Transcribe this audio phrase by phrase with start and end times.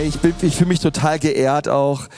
[0.00, 2.08] Hey, ich, ich fühle mich total geehrt auch.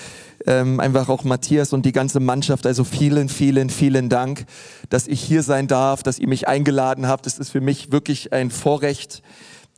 [0.47, 2.65] Ähm, einfach auch Matthias und die ganze Mannschaft.
[2.65, 4.45] Also vielen, vielen, vielen Dank,
[4.89, 7.27] dass ich hier sein darf, dass ihr mich eingeladen habt.
[7.27, 9.25] Es ist für mich wirklich ein Vorrecht,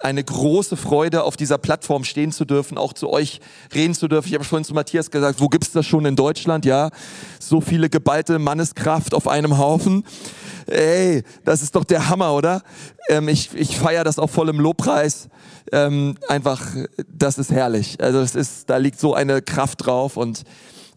[0.00, 3.40] eine große Freude, auf dieser Plattform stehen zu dürfen, auch zu euch
[3.74, 4.28] reden zu dürfen.
[4.28, 6.66] Ich habe vorhin zu Matthias gesagt, wo gibt's das schon in Deutschland?
[6.66, 6.90] Ja,
[7.40, 10.04] so viele geballte Manneskraft auf einem Haufen.
[10.66, 12.62] Ey, das ist doch der Hammer, oder?
[13.08, 15.28] Ähm, ich ich feiere das auch voll im Lobpreis.
[15.72, 16.62] Ähm, einfach,
[17.08, 17.98] das ist herrlich.
[18.00, 20.44] Also es ist, da liegt so eine Kraft drauf und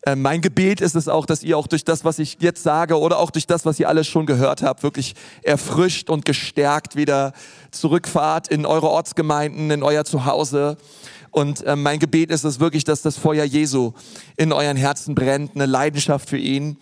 [0.08, 2.98] äh, mein Gebet ist es auch, dass ihr auch durch das, was ich jetzt sage
[2.98, 7.34] oder auch durch das, was ihr alles schon gehört habt, wirklich erfrischt und gestärkt wieder
[7.72, 10.78] zurückfahrt in eure Ortsgemeinden, in euer Zuhause.
[11.32, 13.92] Und äh, mein Gebet ist es wirklich, dass das Feuer Jesu
[14.38, 16.78] in euren Herzen brennt, eine Leidenschaft für ihn.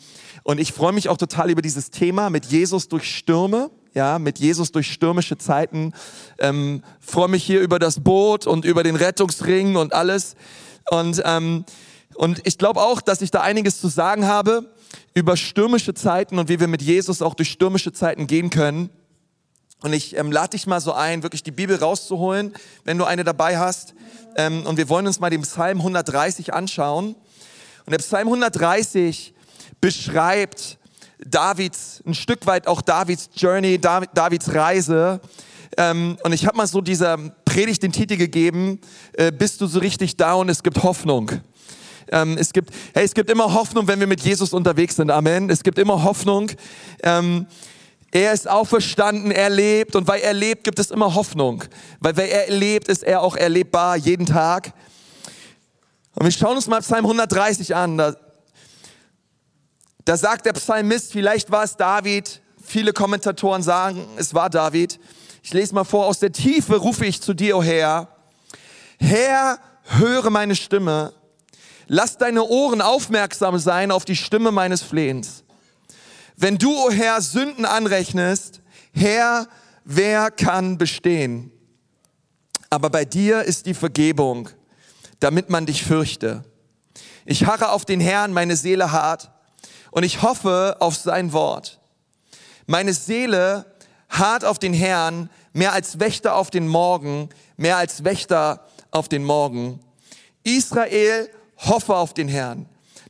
[0.45, 3.71] Und ich freue mich auch total über dieses Thema mit Jesus durch Stürme.
[3.95, 5.91] Ja, mit Jesus durch stürmische Zeiten.
[6.37, 10.35] Ähm, freue mich hier über das Boot und über den Rettungsring und alles.
[10.91, 11.65] Und ähm,
[12.13, 14.71] und ich glaube auch, dass ich da einiges zu sagen habe
[15.15, 18.91] über stürmische Zeiten und wie wir mit Jesus auch durch stürmische Zeiten gehen können.
[19.81, 22.53] Und ich ähm, lade dich mal so ein, wirklich die Bibel rauszuholen,
[22.83, 23.95] wenn du eine dabei hast.
[24.35, 27.15] Ähm, und wir wollen uns mal den Psalm 130 anschauen.
[27.85, 29.34] Und der Psalm 130
[29.85, 30.79] beschreibt
[31.23, 35.21] Davids, ein Stück weit auch Davids Journey, Dav- Davids Reise.
[35.77, 38.81] Ähm, und ich habe mal so dieser Predigt den Titel gegeben,
[39.13, 41.29] äh, bist du so richtig da und es gibt Hoffnung.
[42.11, 45.11] Ähm, es gibt, hey, es gibt immer Hoffnung, wenn wir mit Jesus unterwegs sind.
[45.11, 45.51] Amen.
[45.51, 46.49] Es gibt immer Hoffnung.
[47.03, 47.45] Ähm,
[48.09, 51.63] er ist auferstanden, er lebt und weil er lebt, gibt es immer Hoffnung.
[51.99, 54.73] Weil weil er lebt, ist er auch erlebbar jeden Tag.
[56.15, 57.99] Und wir schauen uns mal Psalm 130 an.
[57.99, 58.15] Da,
[60.05, 62.41] da sagt der Psalmist, vielleicht war es David.
[62.63, 64.99] Viele Kommentatoren sagen, es war David.
[65.41, 68.07] Ich lese mal vor, aus der Tiefe rufe ich zu dir, o Herr.
[68.99, 71.13] Herr, höre meine Stimme.
[71.87, 75.43] Lass deine Ohren aufmerksam sein auf die Stimme meines Flehens.
[76.37, 78.61] Wenn du, o Herr, Sünden anrechnest,
[78.93, 79.47] Herr,
[79.83, 81.51] wer kann bestehen?
[82.69, 84.49] Aber bei dir ist die Vergebung,
[85.19, 86.43] damit man dich fürchte.
[87.25, 89.31] Ich harre auf den Herrn, meine Seele hart,
[89.95, 91.79] und ich hoffe auf sein Wort.
[92.67, 93.65] Meine Seele
[94.09, 99.23] hart auf den Herrn, mehr als Wächter auf den Morgen, mehr als Wächter auf den
[99.23, 99.79] Morgen.
[100.43, 102.65] Israel, hoffe auf den Herrn,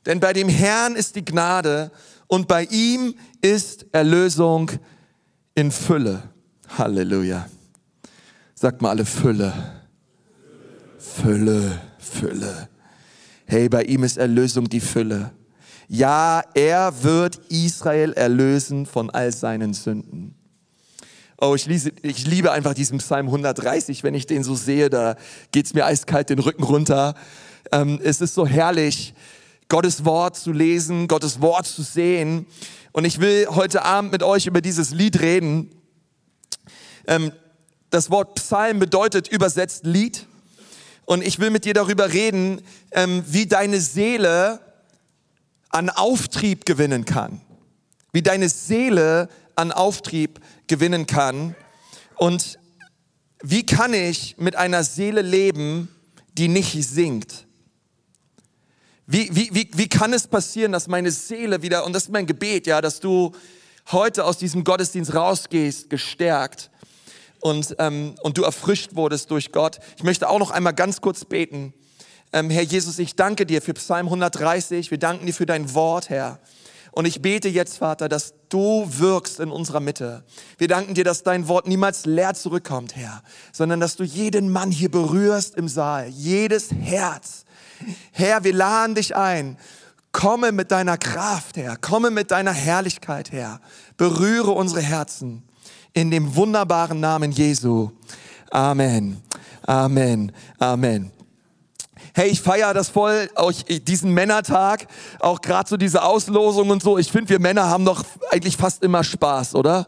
[0.05, 1.91] denn bei dem Herrn ist die Gnade
[2.27, 4.69] und bei ihm ist Erlösung
[5.55, 6.21] in Fülle.
[6.77, 7.49] Halleluja.
[8.53, 9.51] Sagt mal alle Fülle.
[10.99, 12.69] Fülle, Fülle.
[13.47, 15.31] Hey, bei ihm ist Erlösung die Fülle.
[15.87, 20.33] Ja, er wird Israel erlösen von all seinen Sünden.
[21.39, 24.03] Oh, ich, liese, ich liebe einfach diesen Psalm 130.
[24.03, 25.15] Wenn ich den so sehe, da
[25.51, 27.13] geht's mir eiskalt den Rücken runter.
[27.71, 29.13] Ähm, es ist so herrlich,
[29.67, 32.47] Gottes Wort zu lesen, Gottes Wort zu sehen.
[32.93, 35.69] Und ich will heute Abend mit euch über dieses Lied reden.
[37.05, 37.31] Ähm,
[37.91, 40.25] das Wort Psalm bedeutet übersetzt Lied.
[41.05, 44.64] Und ich will mit dir darüber reden, ähm, wie deine Seele
[45.75, 47.41] an Auftrieb gewinnen kann.
[48.13, 51.53] Wie deine Seele an Auftrieb gewinnen kann.
[52.15, 52.57] Und
[53.41, 55.89] wie kann ich mit einer Seele leben,
[56.37, 57.45] die nicht singt?
[59.05, 62.25] Wie, wie, wie, wie kann es passieren, dass meine Seele wieder, und das ist mein
[62.25, 63.33] Gebet, ja, dass du
[63.91, 66.71] heute aus diesem Gottesdienst rausgehst, gestärkt
[67.41, 69.79] und, ähm, und du erfrischt wurdest durch Gott.
[69.97, 71.73] Ich möchte auch noch einmal ganz kurz beten.
[72.35, 74.91] Ähm, Herr Jesus, ich danke dir für Psalm 130.
[74.91, 76.39] Wir danken dir für dein Wort, Herr.
[76.91, 80.25] Und ich bete jetzt, Vater, dass du wirkst in unserer Mitte.
[80.57, 84.69] Wir danken dir, dass dein Wort niemals leer zurückkommt, Herr, sondern dass du jeden Mann
[84.69, 87.45] hier berührst im Saal, jedes Herz.
[88.11, 89.57] Herr, wir laden dich ein.
[90.11, 91.77] Komme mit deiner Kraft, Herr.
[91.77, 93.61] Komme mit deiner Herrlichkeit, Herr.
[93.95, 95.43] Berühre unsere Herzen
[95.93, 97.91] in dem wunderbaren Namen Jesu.
[98.51, 99.21] Amen.
[99.65, 100.33] Amen.
[100.59, 101.14] Amen.
[102.13, 104.87] Hey, ich feiere das voll, auch diesen Männertag,
[105.19, 106.97] auch gerade so diese Auslosung und so.
[106.97, 109.87] Ich finde, wir Männer haben doch eigentlich fast immer Spaß, oder?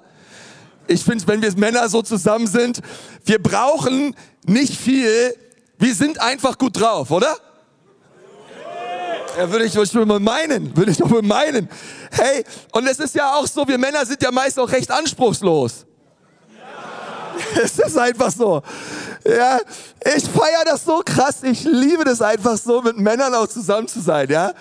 [0.87, 2.81] Ich finde, wenn wir Männer so zusammen sind,
[3.25, 4.15] wir brauchen
[4.45, 5.35] nicht viel,
[5.77, 7.35] wir sind einfach gut drauf, oder?
[9.37, 11.69] Ja, würde ich schon mal meinen, würde ich doch mal meinen.
[12.11, 15.85] Hey, und es ist ja auch so, wir Männer sind ja meist auch recht anspruchslos.
[17.63, 18.61] Es ist einfach so.
[19.27, 19.59] Ja,
[20.15, 21.43] ich feiere das so krass.
[21.43, 24.29] Ich liebe das einfach so, mit Männern auch zusammen zu sein.
[24.29, 24.53] Ja,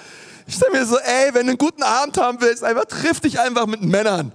[0.46, 3.38] ich stelle mir so, ey, wenn du einen guten Abend haben willst, einfach triff dich
[3.38, 4.32] einfach mit Männern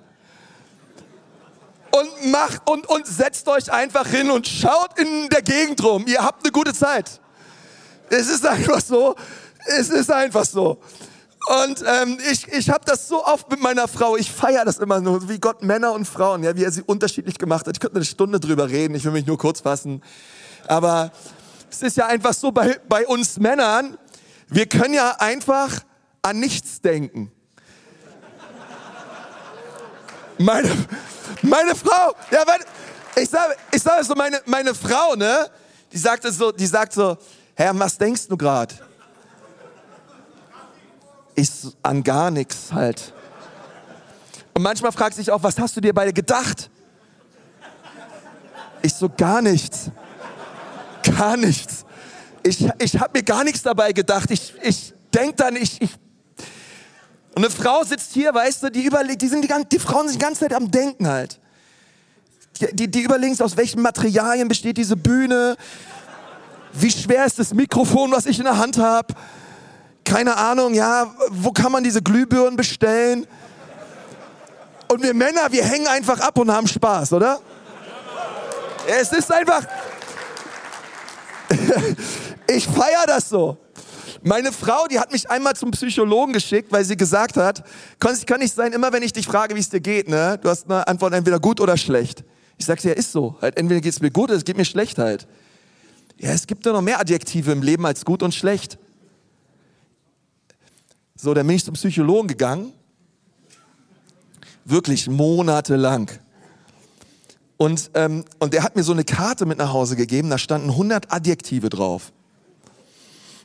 [1.91, 6.05] und macht und und setzt euch einfach hin und schaut in der Gegend rum.
[6.07, 7.19] Ihr habt eine gute Zeit.
[8.09, 9.15] Es ist einfach so.
[9.65, 10.77] Es ist einfach so.
[11.47, 14.15] Und ähm, ich, ich habe das so oft mit meiner Frau.
[14.15, 17.37] Ich feiere das immer nur, wie Gott Männer und Frauen, ja, wie er sie unterschiedlich
[17.37, 17.75] gemacht hat.
[17.75, 18.93] Ich könnte eine Stunde drüber reden.
[18.95, 20.03] Ich will mich nur kurz fassen.
[20.67, 21.11] Aber
[21.69, 23.97] es ist ja einfach so bei, bei uns Männern.
[24.47, 25.81] Wir können ja einfach
[26.21, 27.31] an nichts denken.
[30.37, 30.69] Meine,
[31.41, 32.43] meine Frau, ja,
[33.15, 35.49] ich sage ich sag so, meine, meine Frau, ne,
[35.91, 37.17] die sagt so, die sagt so,
[37.55, 38.73] Herr, was denkst du gerade?
[41.41, 41.49] Ich
[41.81, 43.13] an gar nichts halt.
[44.53, 46.69] Und manchmal fragt sich auch, was hast du dir beide gedacht?
[48.83, 49.89] Ich so, gar nichts.
[51.17, 51.83] Gar nichts.
[52.43, 54.29] Ich, ich habe mir gar nichts dabei gedacht.
[54.29, 55.89] Ich, ich denke dann, ich, ich.
[57.33, 60.21] Und eine Frau sitzt hier, weißt du, die überlegt, die, sind die, die Frauen sind
[60.21, 61.39] die ganze Zeit am Denken halt.
[62.59, 65.57] Die, die, die überlegen, aus welchen Materialien besteht diese Bühne.
[66.73, 69.15] Wie schwer ist das Mikrofon, was ich in der Hand habe?
[70.03, 73.27] Keine Ahnung, ja, wo kann man diese Glühbirnen bestellen?
[74.87, 77.39] Und wir Männer, wir hängen einfach ab und haben Spaß, oder?
[78.87, 79.65] Es ist einfach.
[82.49, 83.57] ich feiere das so.
[84.23, 87.63] Meine Frau, die hat mich einmal zum Psychologen geschickt, weil sie gesagt hat,
[87.99, 90.49] kann, kann nicht sein, immer wenn ich dich frage, wie es dir geht, ne, du
[90.49, 92.23] hast eine Antwort entweder gut oder schlecht.
[92.57, 93.35] Ich sagte, ja, ist so.
[93.41, 95.27] Halt, entweder geht es mir gut oder es geht mir schlecht halt.
[96.17, 98.77] Ja, es gibt doch noch mehr Adjektive im Leben als gut und schlecht.
[101.23, 102.73] So, dann bin ich zum Psychologen gegangen.
[104.65, 106.09] Wirklich monatelang.
[107.57, 110.71] Und, ähm, und der hat mir so eine Karte mit nach Hause gegeben, da standen
[110.71, 112.11] 100 Adjektive drauf.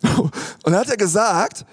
[0.17, 0.33] Und
[0.65, 1.67] dann hat er gesagt,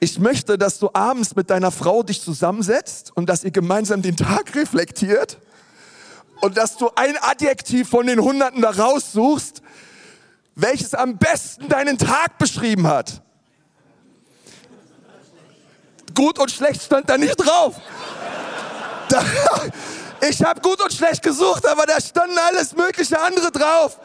[0.00, 4.16] ich möchte, dass du abends mit deiner Frau dich zusammensetzt und dass ihr gemeinsam den
[4.16, 5.38] Tag reflektiert
[6.40, 9.62] und dass du ein Adjektiv von den Hunderten da raussuchst,
[10.54, 13.22] welches am besten deinen Tag beschrieben hat.
[16.14, 17.76] Gut und schlecht stand da nicht drauf.
[19.08, 19.22] Da,
[20.28, 23.98] ich habe gut und schlecht gesucht, aber da standen alles mögliche andere drauf.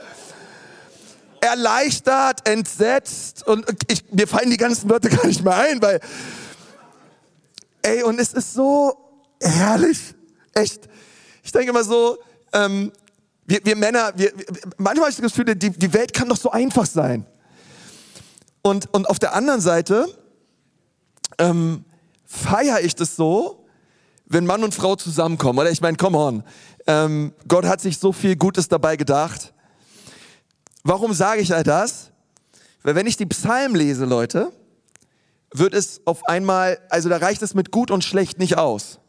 [1.41, 6.01] Erleichtert, entsetzt und ich, mir fallen die ganzen Wörter gar nicht mehr ein, weil,
[7.81, 8.97] ey, und es ist so
[9.41, 10.15] herrlich,
[10.53, 10.89] echt.
[11.43, 12.17] Ich denke immer so,
[12.51, 12.91] ähm,
[13.45, 14.33] wir, wir Männer, wir,
[14.77, 17.25] manchmal habe ich das Gefühl, die, die Welt kann doch so einfach sein.
[18.61, 20.13] Und, und auf der anderen Seite
[21.37, 21.85] ähm,
[22.29, 23.65] feiere ich das so,
[24.25, 25.59] wenn Mann und Frau zusammenkommen.
[25.59, 26.43] Oder ich meine, come on,
[26.87, 29.53] ähm, Gott hat sich so viel Gutes dabei gedacht.
[30.83, 32.11] Warum sage ich all das?
[32.83, 34.53] Weil wenn ich die Psalmen lese, Leute,
[35.51, 38.99] wird es auf einmal, also da reicht es mit gut und schlecht nicht aus.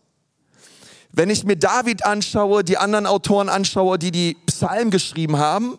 [1.12, 5.78] Wenn ich mir David anschaue, die anderen Autoren anschaue, die die Psalmen geschrieben haben,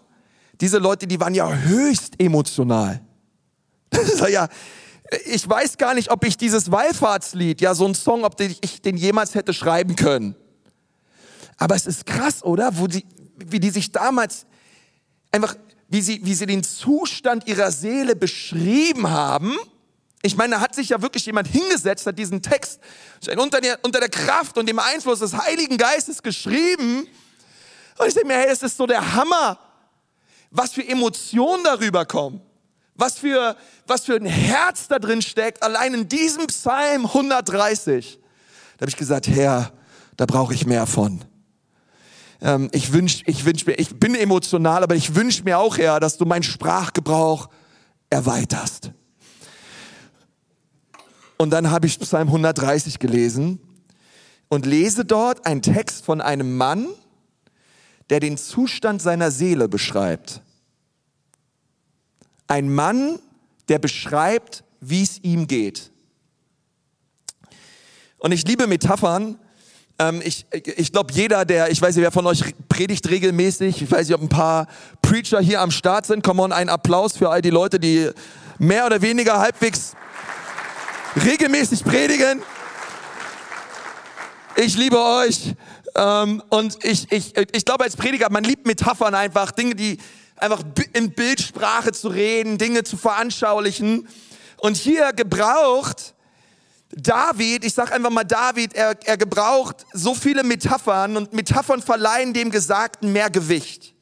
[0.59, 3.01] diese Leute, die waren ja höchst emotional.
[4.29, 4.47] ja,
[5.25, 8.97] ich weiß gar nicht, ob ich dieses Wallfahrtslied, ja, so ein Song, ob ich den
[8.97, 10.35] jemals hätte schreiben können.
[11.57, 12.77] Aber es ist krass, oder?
[12.77, 13.05] Wo die,
[13.37, 14.45] wie die sich damals
[15.31, 15.55] einfach,
[15.89, 19.55] wie sie, wie sie den Zustand ihrer Seele beschrieben haben
[20.23, 22.79] ich meine, da hat sich ja wirklich jemand hingesetzt, hat diesen Text
[23.37, 27.07] unter der, unter der Kraft und dem Einfluss des Heiligen Geistes geschrieben.
[27.97, 29.57] Und ich denke mir, hey, das ist so der Hammer,
[30.51, 32.41] was für Emotionen darüber kommen.
[32.95, 33.55] Was für,
[33.87, 38.19] was für ein Herz da drin steckt, allein in diesem Psalm 130.
[38.77, 39.71] Da habe ich gesagt, Herr,
[40.17, 41.23] da brauche ich mehr von.
[42.41, 45.99] Ähm, ich wünsch, ich wünsch mir, ich bin emotional, aber ich wünsche mir auch, Herr,
[45.99, 47.49] dass du meinen Sprachgebrauch
[48.09, 48.91] erweiterst.
[51.37, 53.59] Und dann habe ich Psalm 130 gelesen
[54.47, 56.87] und lese dort einen Text von einem Mann,
[58.09, 60.41] der den Zustand seiner Seele beschreibt.
[62.51, 63.17] Ein Mann,
[63.69, 65.89] der beschreibt, wie es ihm geht.
[68.17, 69.39] Und ich liebe Metaphern.
[69.97, 73.89] Ähm, ich ich glaube, jeder, der, ich weiß nicht, wer von euch predigt regelmäßig, ich
[73.89, 74.67] weiß nicht, ob ein paar
[75.01, 76.25] Preacher hier am Start sind.
[76.25, 78.09] Komm on, ein Applaus für all die Leute, die
[78.59, 79.93] mehr oder weniger halbwegs
[81.23, 82.41] regelmäßig predigen.
[84.57, 85.55] Ich liebe euch.
[85.95, 89.99] Ähm, und ich, ich, ich glaube als Prediger, man liebt Metaphern einfach, Dinge, die
[90.41, 94.07] einfach in Bildsprache zu reden, Dinge zu veranschaulichen.
[94.57, 96.13] Und hier gebraucht
[96.93, 102.33] David, ich sage einfach mal David, er, er gebraucht so viele Metaphern und Metaphern verleihen
[102.33, 103.93] dem Gesagten mehr Gewicht.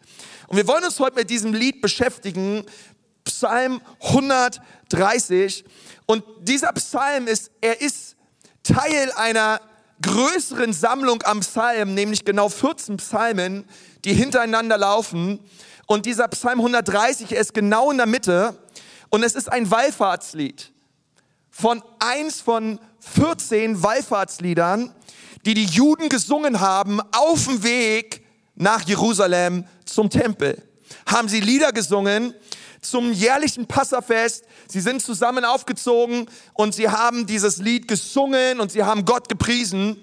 [0.48, 2.66] Und wir wollen uns heute mit diesem Lied beschäftigen,
[3.24, 5.64] Psalm 130.
[6.08, 8.16] Und dieser Psalm ist, er ist
[8.64, 9.62] Teil einer
[10.02, 13.66] größeren Sammlung am Psalm, nämlich genau 14 Psalmen,
[14.06, 15.40] die hintereinander laufen.
[15.92, 18.56] Und dieser Psalm 130 er ist genau in der Mitte.
[19.10, 20.72] Und es ist ein Wallfahrtslied
[21.50, 24.94] von eins von 14 Wallfahrtsliedern,
[25.48, 30.62] die die Juden gesungen haben auf dem Weg nach Jerusalem zum Tempel.
[31.08, 32.36] Haben sie Lieder gesungen
[32.82, 34.46] zum jährlichen Passafest.
[34.68, 39.98] Sie sind zusammen aufgezogen und sie haben dieses Lied gesungen und sie haben Gott gepriesen.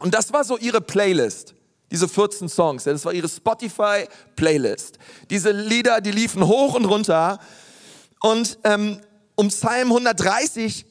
[0.00, 1.54] Und das war so ihre Playlist.
[1.90, 4.98] Diese 14 Songs, das war ihre Spotify-Playlist.
[5.30, 7.38] Diese Lieder, die liefen hoch und runter.
[8.20, 9.00] Und ähm,
[9.36, 10.84] um Psalm 130,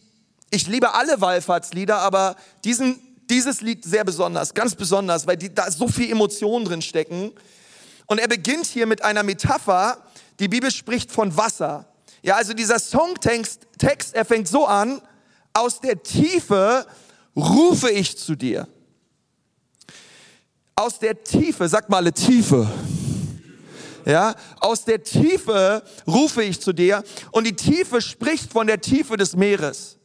[0.50, 3.00] ich liebe alle Wallfahrtslieder, aber diesen,
[3.30, 7.32] dieses Lied sehr besonders, ganz besonders, weil die, da so viel Emotionen drin stecken.
[8.08, 9.98] Und er beginnt hier mit einer Metapher,
[10.39, 11.86] die Bibel spricht von Wasser.
[12.24, 15.01] Ja, also dieser Songtext, Text, er fängt so an,
[15.54, 16.86] aus der Tiefe
[17.36, 18.68] rufe ich zu dir.
[20.79, 22.72] Aus der Tiefe, sag mal Tiefe.
[24.05, 29.17] Ja, aus der Tiefe rufe ich zu dir und die Tiefe spricht von der Tiefe
[29.17, 29.98] des Meeres.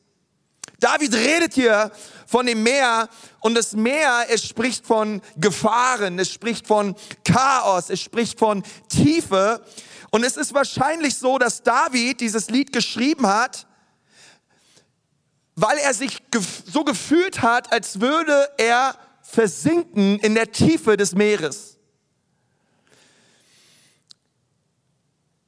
[0.81, 1.93] David redet hier
[2.27, 3.11] von dem Meer
[3.41, 9.63] und das Meer, es spricht von Gefahren, es spricht von Chaos, es spricht von Tiefe
[10.11, 13.67] und es ist wahrscheinlich so, dass David dieses Lied geschrieben hat,
[15.55, 16.23] weil er sich
[16.65, 18.97] so gefühlt hat, als würde er
[19.33, 21.79] versinken in der Tiefe des Meeres.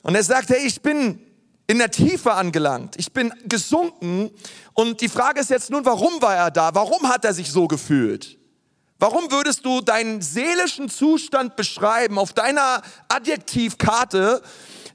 [0.01, 1.21] Und er sagt, hey, ich bin
[1.67, 2.97] in der Tiefe angelangt.
[2.97, 4.31] Ich bin gesunken.
[4.73, 6.75] Und die Frage ist jetzt nun, warum war er da?
[6.75, 8.39] Warum hat er sich so gefühlt?
[8.99, 14.41] Warum würdest du deinen seelischen Zustand beschreiben auf deiner Adjektivkarte,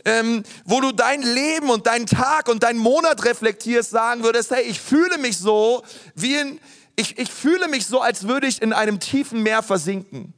[0.03, 4.63] ähm, wo du dein Leben und deinen Tag und deinen Monat reflektierst, sagen würdest, hey,
[4.63, 5.83] ich fühle mich so,
[6.15, 6.59] wie in,
[6.99, 10.33] ich, ich fühle mich so, als würde ich in einem tiefen Meer versinken.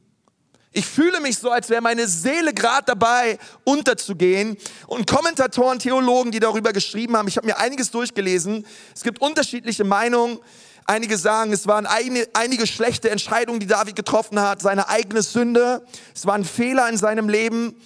[0.70, 4.56] Ich fühle mich so, als wäre meine Seele gerade dabei, unterzugehen.
[4.86, 8.64] Und Kommentatoren, Theologen, die darüber geschrieben haben, ich habe mir einiges durchgelesen.
[8.94, 10.38] Es gibt unterschiedliche Meinungen.
[10.84, 15.84] Einige sagen, es waren eine, einige schlechte Entscheidungen, die David getroffen hat, seine eigene Sünde,
[16.14, 17.76] es war ein Fehler in seinem Leben,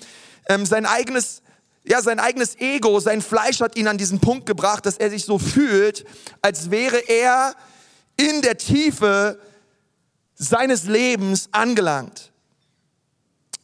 [0.49, 1.43] ähm, sein eigenes,
[1.85, 5.27] ja, sein eigenes Ego, sein Fleisch hat ihn an diesen Punkt gebracht, dass er sich
[5.27, 6.07] so fühlt,
[6.41, 7.55] als wäre er
[8.17, 9.39] in der Tiefe
[10.35, 12.33] seines Lebens angelangt.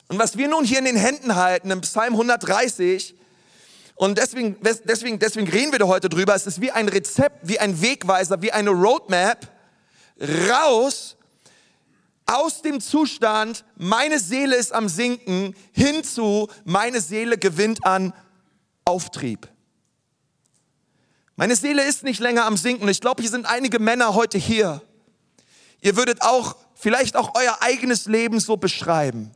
[0.09, 3.15] Und was wir nun hier in den Händen halten, im Psalm 130,
[3.95, 6.35] und deswegen, deswegen, deswegen reden wir da heute drüber.
[6.35, 9.49] Es ist wie ein Rezept, wie ein Wegweiser, wie eine Roadmap
[10.51, 11.17] raus
[12.27, 18.15] aus dem Zustand, meine Seele ist am Sinken, hinzu, meine Seele gewinnt an
[18.85, 19.49] Auftrieb.
[21.43, 22.89] Meine Seele ist nicht länger am Sinken.
[22.89, 24.81] Ich glaube, hier sind einige Männer heute hier.
[25.81, 29.33] Ihr würdet auch vielleicht auch euer eigenes Leben so beschreiben.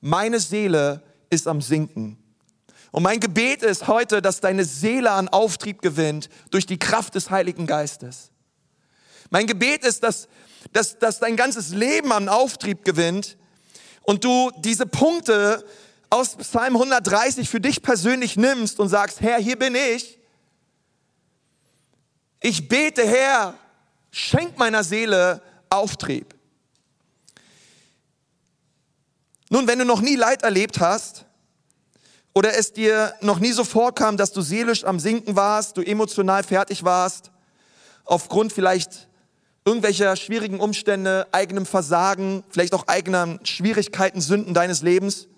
[0.00, 2.18] Meine Seele ist am Sinken.
[2.90, 7.30] Und mein Gebet ist heute, dass deine Seele an Auftrieb gewinnt durch die Kraft des
[7.30, 8.32] Heiligen Geistes.
[9.30, 10.26] Mein Gebet ist, dass,
[10.72, 13.36] dass, dass dein ganzes Leben an Auftrieb gewinnt
[14.02, 15.64] und du diese Punkte
[16.10, 20.18] aus Psalm 130 für dich persönlich nimmst und sagst, Herr, hier bin ich.
[22.40, 23.54] Ich bete, Herr,
[24.10, 26.34] schenk meiner Seele Auftrieb.
[29.48, 31.24] Nun, wenn du noch nie Leid erlebt hast,
[32.34, 36.42] oder es dir noch nie so vorkam, dass du seelisch am Sinken warst, du emotional
[36.42, 37.30] fertig warst,
[38.04, 39.08] aufgrund vielleicht
[39.64, 45.28] irgendwelcher schwierigen Umstände, eigenem Versagen, vielleicht auch eigener Schwierigkeiten, Sünden deines Lebens,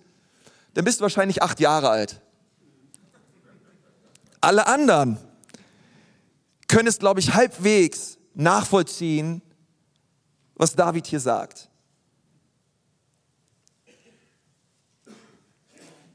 [0.74, 2.20] dann bist du wahrscheinlich acht Jahre alt.
[4.40, 5.18] Alle anderen
[6.68, 9.42] können es, glaube ich, halbwegs nachvollziehen,
[10.54, 11.68] was David hier sagt.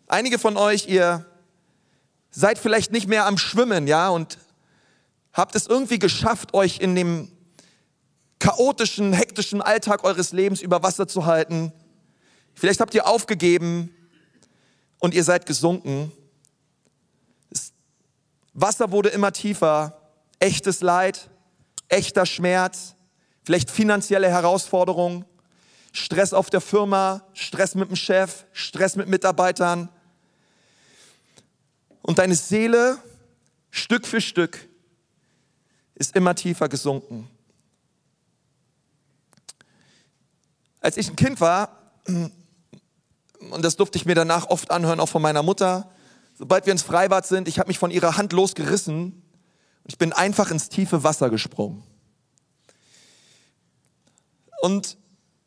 [0.08, 1.26] Einige von euch, ihr
[2.30, 4.38] seid vielleicht nicht mehr am Schwimmen, ja, und
[5.34, 7.32] habt es irgendwie geschafft, euch in dem
[8.40, 11.72] chaotischen, hektischen Alltag eures Lebens über Wasser zu halten.
[12.54, 13.90] Vielleicht habt ihr aufgegeben
[15.00, 16.12] und ihr seid gesunken.
[17.50, 17.72] Das
[18.54, 20.03] Wasser wurde immer tiefer,
[20.44, 21.30] echtes Leid,
[21.88, 22.96] echter Schmerz,
[23.44, 25.24] vielleicht finanzielle Herausforderungen,
[25.94, 29.88] Stress auf der Firma, Stress mit dem Chef, Stress mit Mitarbeitern,
[32.02, 32.98] und deine Seele
[33.72, 34.68] Stück für Stück
[35.96, 37.30] ist immer tiefer gesunken.
[40.82, 45.22] Als ich ein Kind war, und das durfte ich mir danach oft anhören, auch von
[45.22, 45.90] meiner Mutter,
[46.38, 49.23] sobald wir ins Freibad sind, ich habe mich von ihrer Hand losgerissen
[49.86, 51.84] ich bin einfach ins tiefe Wasser gesprungen.
[54.62, 54.98] Und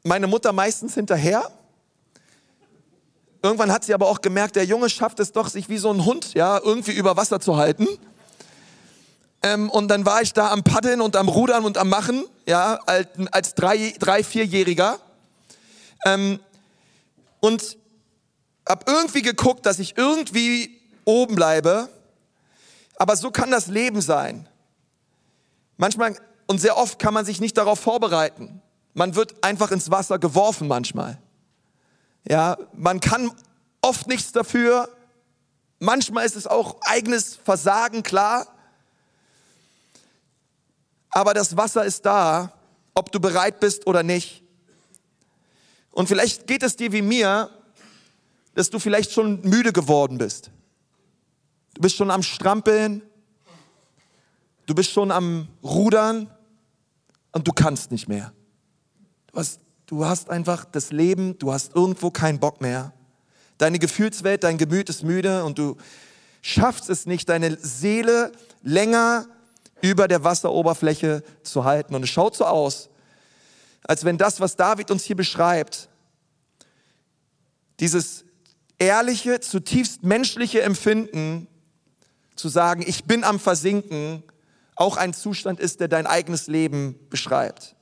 [0.02, 1.50] meine Mutter meistens hinterher
[3.46, 6.04] irgendwann hat sie aber auch gemerkt, der Junge schafft es doch, sich wie so ein
[6.04, 7.86] Hund, ja, irgendwie über Wasser zu halten.
[9.42, 12.80] Ähm, und dann war ich da am Paddeln und am Rudern und am Machen, ja,
[12.86, 14.98] als, als drei, drei vierjähriger.
[16.04, 16.40] Ähm,
[17.40, 17.76] und
[18.68, 21.88] hab irgendwie geguckt, dass ich irgendwie oben bleibe.
[22.96, 24.48] Aber so kann das Leben sein.
[25.76, 28.62] Manchmal und sehr oft kann man sich nicht darauf vorbereiten.
[28.94, 31.18] Man wird einfach ins Wasser geworfen manchmal.
[32.28, 33.30] Ja, man kann
[33.82, 34.88] oft nichts dafür.
[35.78, 38.46] Manchmal ist es auch eigenes Versagen, klar.
[41.10, 42.52] Aber das Wasser ist da,
[42.94, 44.42] ob du bereit bist oder nicht.
[45.90, 47.50] Und vielleicht geht es dir wie mir,
[48.54, 50.50] dass du vielleicht schon müde geworden bist.
[51.76, 53.02] Du bist schon am Strampeln,
[54.64, 56.30] du bist schon am Rudern
[57.33, 58.33] und du kannst nicht mehr.
[59.26, 62.95] Du hast, du hast einfach das Leben, du hast irgendwo keinen Bock mehr.
[63.59, 65.76] Deine Gefühlswelt, dein Gemüt ist müde und du
[66.40, 69.26] schaffst es nicht, deine Seele länger
[69.83, 71.95] über der Wasseroberfläche zu halten.
[71.95, 72.88] Und es schaut so aus,
[73.83, 75.90] als wenn das, was David uns hier beschreibt,
[77.80, 78.25] dieses
[78.78, 81.49] ehrliche, zutiefst menschliche Empfinden,
[82.36, 84.22] zu sagen, ich bin am Versinken,
[84.76, 87.74] auch ein Zustand ist, der dein eigenes Leben beschreibt.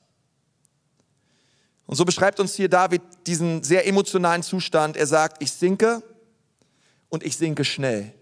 [1.85, 4.97] Und so beschreibt uns hier David diesen sehr emotionalen Zustand.
[4.97, 6.01] Er sagt, ich sinke
[7.09, 8.13] und ich sinke schnell.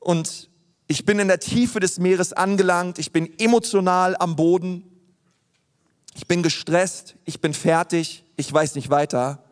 [0.00, 0.50] Und
[0.88, 4.84] ich bin in der Tiefe des Meeres angelangt, ich bin emotional am Boden,
[6.14, 9.44] ich bin gestresst, ich bin fertig, ich weiß nicht weiter.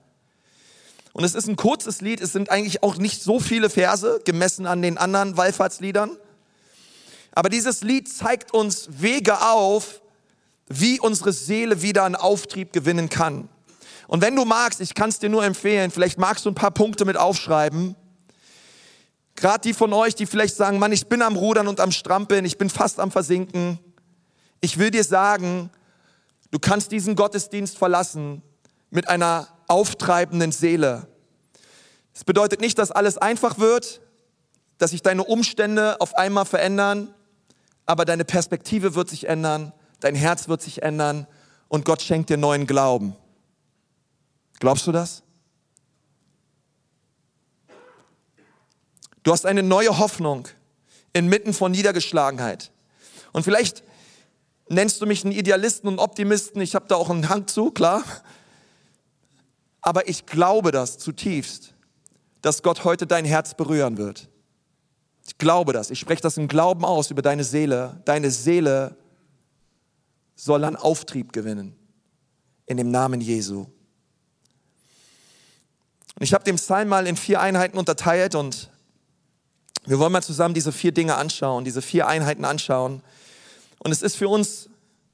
[1.18, 4.66] Und es ist ein kurzes Lied, es sind eigentlich auch nicht so viele Verse, gemessen
[4.66, 6.16] an den anderen Wallfahrtsliedern.
[7.32, 10.00] Aber dieses Lied zeigt uns Wege auf,
[10.68, 13.48] wie unsere Seele wieder einen Auftrieb gewinnen kann.
[14.06, 16.70] Und wenn du magst, ich kann es dir nur empfehlen, vielleicht magst du ein paar
[16.70, 17.96] Punkte mit aufschreiben.
[19.34, 22.44] Gerade die von euch, die vielleicht sagen, Mann, ich bin am Rudern und am Strampeln,
[22.44, 23.80] ich bin fast am Versinken.
[24.60, 25.70] Ich will dir sagen,
[26.52, 28.40] du kannst diesen Gottesdienst verlassen
[28.90, 31.06] mit einer auftreibenden Seele.
[32.14, 34.00] Es bedeutet nicht, dass alles einfach wird,
[34.78, 37.14] dass sich deine Umstände auf einmal verändern,
[37.86, 41.26] aber deine Perspektive wird sich ändern, dein Herz wird sich ändern
[41.68, 43.14] und Gott schenkt dir neuen Glauben.
[44.58, 45.22] Glaubst du das?
[49.22, 50.48] Du hast eine neue Hoffnung
[51.12, 52.70] inmitten von Niedergeschlagenheit.
[53.32, 53.82] Und vielleicht
[54.68, 58.02] nennst du mich einen Idealisten und Optimisten, ich habe da auch einen Hang zu, klar.
[59.88, 61.72] Aber ich glaube das zutiefst,
[62.42, 64.28] dass Gott heute dein Herz berühren wird.
[65.26, 68.02] Ich glaube das, ich spreche das im Glauben aus über deine Seele.
[68.04, 68.98] Deine Seele
[70.36, 71.74] soll an Auftrieb gewinnen
[72.66, 73.60] in dem Namen Jesu.
[73.60, 73.70] Und
[76.18, 78.68] ich habe den Psalm mal in vier Einheiten unterteilt und
[79.86, 83.00] wir wollen mal zusammen diese vier Dinge anschauen, diese vier Einheiten anschauen.
[83.78, 84.67] Und es ist für uns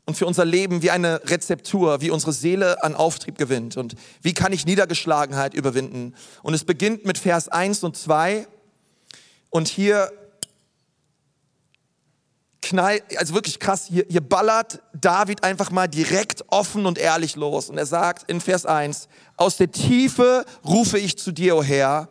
[0.06, 3.76] und für unser Leben wie eine Rezeptur, wie unsere Seele an Auftrieb gewinnt.
[3.76, 6.14] Und wie kann ich Niedergeschlagenheit überwinden?
[6.42, 8.46] Und es beginnt mit Vers 1 und 2.
[9.50, 10.10] Und hier
[12.60, 17.70] knall, also wirklich krass, hier, hier ballert David einfach mal direkt offen und ehrlich los.
[17.70, 21.62] Und er sagt in Vers 1, aus der Tiefe rufe ich zu dir, o oh
[21.62, 22.08] Herr,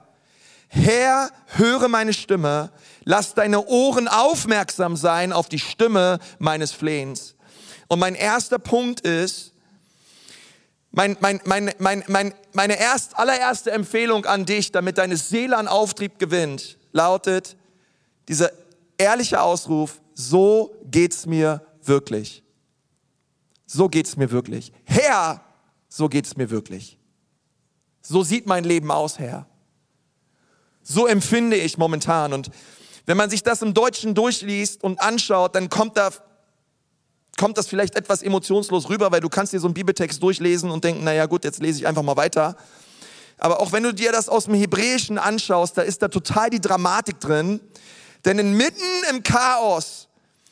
[0.67, 2.71] Herr, höre meine Stimme,
[3.03, 7.32] lass deine Ohren aufmerksam sein auf die Stimme meines Flehens.
[7.93, 9.53] Und mein erster Punkt ist,
[10.89, 15.67] mein, mein, mein, mein, mein, meine erst, allererste Empfehlung an dich, damit deine Seele an
[15.67, 17.55] Auftrieb gewinnt, lautet
[18.27, 18.51] dieser
[18.97, 22.41] ehrliche Ausruf, so geht's mir wirklich.
[23.67, 24.73] So geht's mir wirklich.
[24.85, 25.41] Herr,
[25.87, 26.97] so geht's mir wirklich.
[28.01, 29.45] So sieht mein Leben aus, Herr.
[30.81, 32.33] So empfinde ich momentan.
[32.33, 32.49] Und
[33.05, 36.09] wenn man sich das im Deutschen durchliest und anschaut, dann kommt da
[37.37, 40.83] kommt das vielleicht etwas emotionslos rüber, weil du kannst dir so einen Bibeltext durchlesen und
[40.83, 42.55] denken, naja gut, jetzt lese ich einfach mal weiter.
[43.37, 46.61] Aber auch wenn du dir das aus dem Hebräischen anschaust, da ist da total die
[46.61, 47.59] Dramatik drin.
[48.23, 50.07] Denn inmitten im Chaos,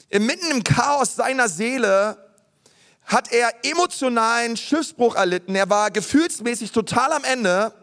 [0.09, 2.17] inmitten im Chaos seiner Seele
[3.05, 5.55] hat er emotionalen Schiffsbruch erlitten.
[5.55, 7.73] Er war gefühlsmäßig total am Ende.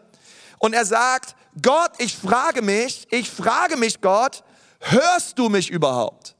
[0.59, 4.43] Und er sagt, Gott, ich frage mich, ich frage mich, Gott,
[4.79, 6.35] hörst du mich überhaupt?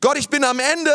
[0.00, 0.92] Gott, ich bin am Ende,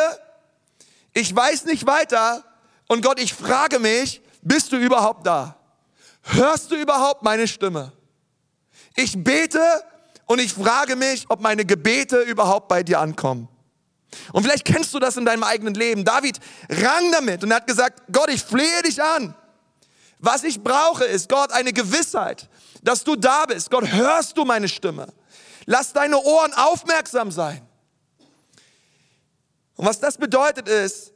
[1.14, 2.44] ich weiß nicht weiter
[2.88, 5.58] und Gott, ich frage mich, bist du überhaupt da?
[6.24, 7.92] Hörst du überhaupt meine Stimme?
[8.96, 9.62] Ich bete
[10.26, 13.50] und ich frage mich, ob meine Gebete überhaupt bei dir ankommen.
[14.32, 16.06] Und vielleicht kennst du das in deinem eigenen Leben.
[16.06, 16.40] David
[16.70, 19.36] rang damit und hat gesagt, Gott, ich flehe dich an.
[20.20, 22.48] Was ich brauche ist, Gott, eine Gewissheit,
[22.82, 23.70] dass du da bist.
[23.70, 25.08] Gott, hörst du meine Stimme?
[25.66, 27.62] Lass deine Ohren aufmerksam sein.
[29.76, 31.14] Und was das bedeutet ist,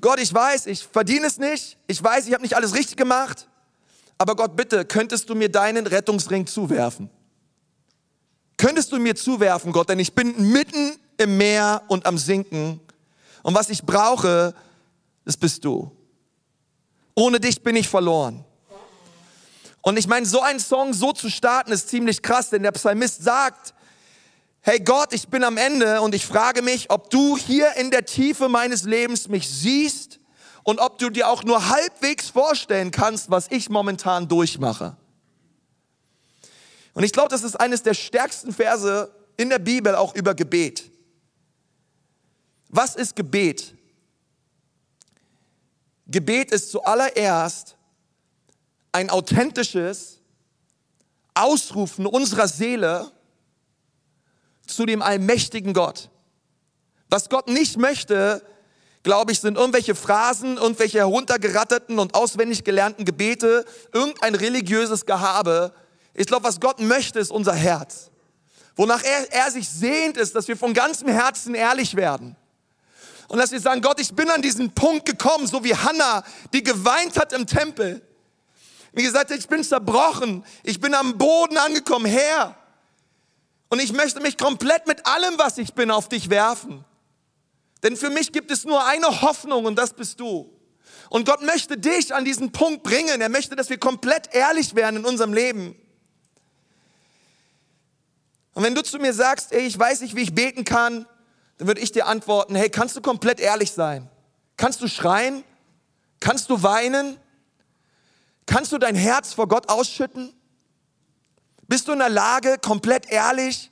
[0.00, 1.78] Gott, ich weiß, ich verdiene es nicht.
[1.86, 3.48] Ich weiß, ich habe nicht alles richtig gemacht.
[4.18, 7.08] Aber Gott, bitte, könntest du mir deinen Rettungsring zuwerfen?
[8.56, 12.80] Könntest du mir zuwerfen, Gott, denn ich bin mitten im Meer und am Sinken.
[13.42, 14.54] Und was ich brauche,
[15.24, 15.90] das bist du.
[17.14, 18.44] Ohne dich bin ich verloren.
[19.82, 23.22] Und ich meine, so einen Song so zu starten ist ziemlich krass, denn der Psalmist
[23.22, 23.74] sagt,
[24.64, 28.06] hey Gott, ich bin am Ende und ich frage mich, ob du hier in der
[28.06, 30.18] Tiefe meines Lebens mich siehst
[30.62, 34.96] und ob du dir auch nur halbwegs vorstellen kannst, was ich momentan durchmache.
[36.94, 40.90] Und ich glaube, das ist eines der stärksten Verse in der Bibel auch über Gebet.
[42.70, 43.74] Was ist Gebet?
[46.06, 47.76] Gebet ist zuallererst
[48.92, 50.20] ein authentisches
[51.34, 53.13] Ausrufen unserer Seele
[54.66, 56.10] zu dem allmächtigen Gott.
[57.10, 58.42] Was Gott nicht möchte,
[59.02, 65.72] glaube ich, sind irgendwelche Phrasen, irgendwelche heruntergeratterten und auswendig gelernten Gebete, irgendein religiöses Gehabe.
[66.14, 68.10] Ich glaube, was Gott möchte, ist unser Herz.
[68.76, 72.34] Wonach er, er sich sehnt, ist, dass wir von ganzem Herzen ehrlich werden.
[73.28, 76.62] Und dass wir sagen, Gott, ich bin an diesen Punkt gekommen, so wie Hannah, die
[76.62, 78.02] geweint hat im Tempel.
[78.92, 82.56] Wie gesagt, ich bin zerbrochen, ich bin am Boden angekommen, Herr.
[83.74, 86.84] Und ich möchte mich komplett mit allem, was ich bin, auf dich werfen.
[87.82, 90.48] Denn für mich gibt es nur eine Hoffnung und das bist du.
[91.10, 93.20] Und Gott möchte dich an diesen Punkt bringen.
[93.20, 95.74] Er möchte, dass wir komplett ehrlich werden in unserem Leben.
[98.52, 101.04] Und wenn du zu mir sagst, ey, ich weiß nicht, wie ich beten kann,
[101.58, 104.08] dann würde ich dir antworten, hey, kannst du komplett ehrlich sein?
[104.56, 105.42] Kannst du schreien?
[106.20, 107.16] Kannst du weinen?
[108.46, 110.32] Kannst du dein Herz vor Gott ausschütten?
[111.66, 113.70] Bist du in der Lage, komplett ehrlich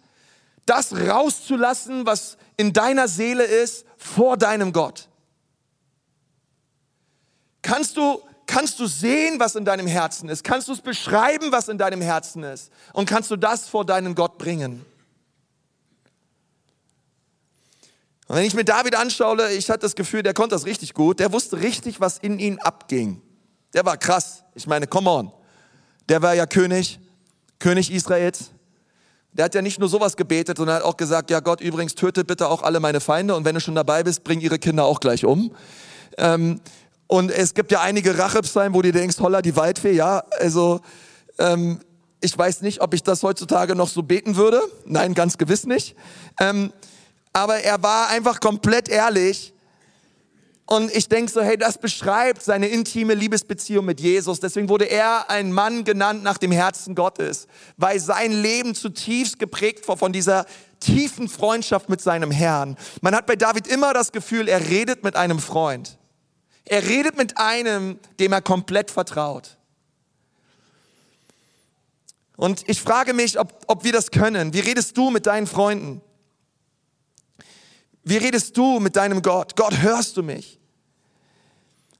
[0.66, 5.08] das rauszulassen, was in deiner Seele ist, vor deinem Gott?
[7.62, 10.44] Kannst du, kannst du sehen, was in deinem Herzen ist?
[10.44, 12.70] Kannst du es beschreiben, was in deinem Herzen ist?
[12.92, 14.84] Und kannst du das vor deinen Gott bringen?
[18.28, 21.20] Und wenn ich mir David anschaue, ich hatte das Gefühl, der konnte das richtig gut.
[21.20, 23.20] Der wusste richtig, was in ihn abging.
[23.74, 24.44] Der war krass.
[24.54, 25.32] Ich meine, come on.
[26.08, 26.98] Der war ja König,
[27.62, 28.50] König Israels.
[29.32, 32.24] Der hat ja nicht nur sowas gebetet, sondern hat auch gesagt, ja Gott, übrigens töte
[32.24, 34.98] bitte auch alle meine Feinde und wenn du schon dabei bist, bring ihre Kinder auch
[34.98, 35.54] gleich um.
[36.18, 36.60] Ähm,
[37.06, 40.80] und es gibt ja einige Rachepsalmen, wo du denkst, holla die Waldfee, ja, also
[41.38, 41.78] ähm,
[42.20, 44.60] ich weiß nicht, ob ich das heutzutage noch so beten würde.
[44.84, 45.94] Nein, ganz gewiss nicht.
[46.40, 46.72] Ähm,
[47.32, 49.54] aber er war einfach komplett ehrlich.
[50.66, 54.40] Und ich denke so, hey, das beschreibt seine intime Liebesbeziehung mit Jesus.
[54.40, 57.46] Deswegen wurde er ein Mann genannt nach dem Herzen Gottes,
[57.76, 60.46] weil sein Leben zutiefst geprägt war von dieser
[60.80, 62.76] tiefen Freundschaft mit seinem Herrn.
[63.00, 65.98] Man hat bei David immer das Gefühl, er redet mit einem Freund.
[66.64, 69.58] Er redet mit einem, dem er komplett vertraut.
[72.36, 74.54] Und ich frage mich, ob, ob wir das können.
[74.54, 76.00] Wie redest du mit deinen Freunden?
[78.04, 79.56] Wie redest du mit deinem Gott?
[79.56, 80.58] Gott, hörst du mich?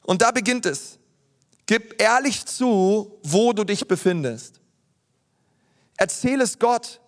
[0.02, 0.98] Und da beginnt es.
[1.66, 4.60] Gib ehrlich zu, wo du dich befindest.
[5.96, 7.00] Erzähl es Gott,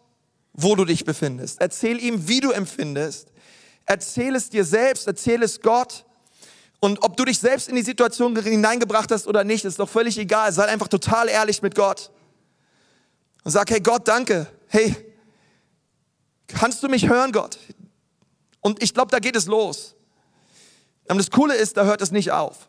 [0.52, 1.60] wo du dich befindest.
[1.60, 3.32] Erzähl ihm, wie du empfindest.
[3.86, 6.04] Erzähl es dir selbst, erzähl es Gott.
[6.80, 10.16] Und ob du dich selbst in die Situation hineingebracht hast oder nicht, ist doch völlig
[10.18, 10.52] egal.
[10.52, 12.10] Sei einfach total ehrlich mit Gott.
[13.42, 14.46] Und sag, hey Gott, danke.
[14.68, 14.94] Hey,
[16.46, 17.58] kannst du mich hören, Gott?
[18.64, 19.94] Und ich glaube, da geht es los.
[21.06, 22.66] Und das Coole ist, da hört es nicht auf.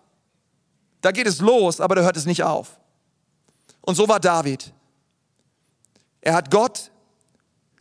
[1.00, 2.78] Da geht es los, aber da hört es nicht auf.
[3.80, 4.74] Und so war David.
[6.20, 6.92] Er hat Gott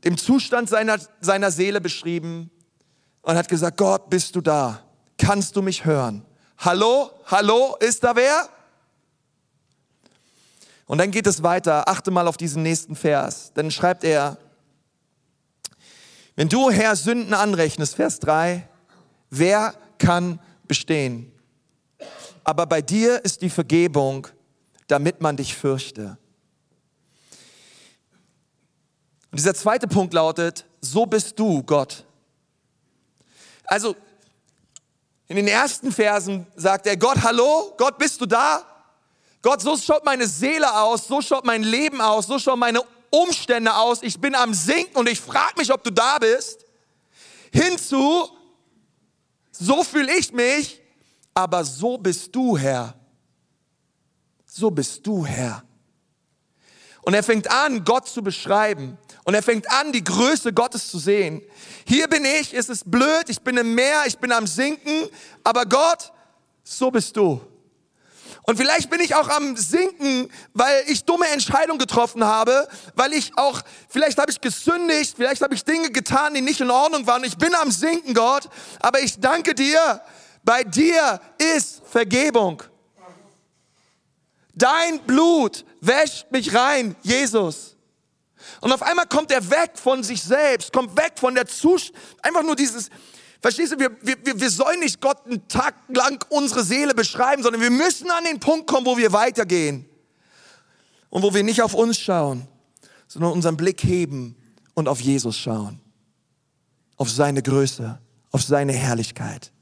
[0.05, 2.53] den Zustand seiner, seiner Seele beschrieben
[3.23, 4.81] und hat gesagt, Gott, bist du da?
[5.19, 6.25] Kannst du mich hören?
[6.59, 7.11] Hallo?
[7.27, 7.77] Hallo?
[7.81, 8.49] Ist da wer?
[10.87, 11.89] Und dann geht es weiter.
[11.89, 13.51] Achte mal auf diesen nächsten Vers.
[13.55, 14.37] Dann schreibt er,
[16.37, 18.69] wenn du, Herr, Sünden anrechnest, Vers 3,
[19.31, 21.33] wer kann bestehen?
[22.43, 24.27] Aber bei dir ist die Vergebung,
[24.89, 26.19] damit man dich fürchte.
[29.31, 32.05] Und dieser zweite Punkt lautet, so bist du, Gott.
[33.65, 33.97] Also,
[35.27, 38.63] in den ersten Versen sagt er, Gott, hallo, Gott, bist du da?
[39.41, 42.81] Gott, so schaut meine Seele aus, so schaut mein Leben aus, so schauen meine
[43.15, 46.65] Umstände aus, ich bin am Sinken und ich frage mich, ob du da bist,
[47.53, 48.29] hinzu,
[49.53, 50.81] so fühle ich mich,
[51.33, 52.95] aber so bist du, Herr.
[54.47, 55.63] so bist du, Herr.
[57.03, 58.97] Und er fängt an, Gott zu beschreiben.
[59.25, 61.43] Und er fängt an, die Größe Gottes zu sehen.
[61.87, 65.09] Hier bin ich, es ist blöd, ich bin im Meer, ich bin am Sinken,
[65.43, 66.13] aber Gott,
[66.63, 67.41] so bist du.
[68.47, 73.33] Und vielleicht bin ich auch am Sinken, weil ich dumme Entscheidungen getroffen habe, weil ich
[73.37, 77.25] auch, vielleicht habe ich gesündigt, vielleicht habe ich Dinge getan, die nicht in Ordnung waren.
[77.25, 78.49] Ich bin am Sinken, Gott,
[78.81, 80.03] aber ich danke dir,
[80.43, 82.63] bei dir ist Vergebung.
[84.55, 87.77] Dein Blut wäscht mich rein, Jesus.
[88.61, 92.43] Und auf einmal kommt er weg von sich selbst, kommt weg von der Zustand, einfach
[92.43, 92.91] nur dieses,
[93.45, 97.61] verstehst du, wir, wir, wir sollen nicht Gott einen Tag lang unsere Seele beschreiben, sondern
[97.61, 99.85] wir müssen an den Punkt kommen, wo wir weitergehen.
[101.11, 102.49] Und wo wir nicht auf uns schauen,
[103.07, 104.35] sondern unseren Blick heben
[104.73, 105.79] und auf Jesus schauen.
[106.97, 107.99] Auf seine Größe,
[108.31, 109.53] auf seine Herrlichkeit.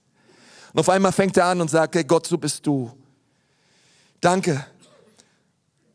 [0.73, 2.91] Und auf einmal fängt er an und sagt, hey Gott, so bist du.
[4.21, 4.65] Danke,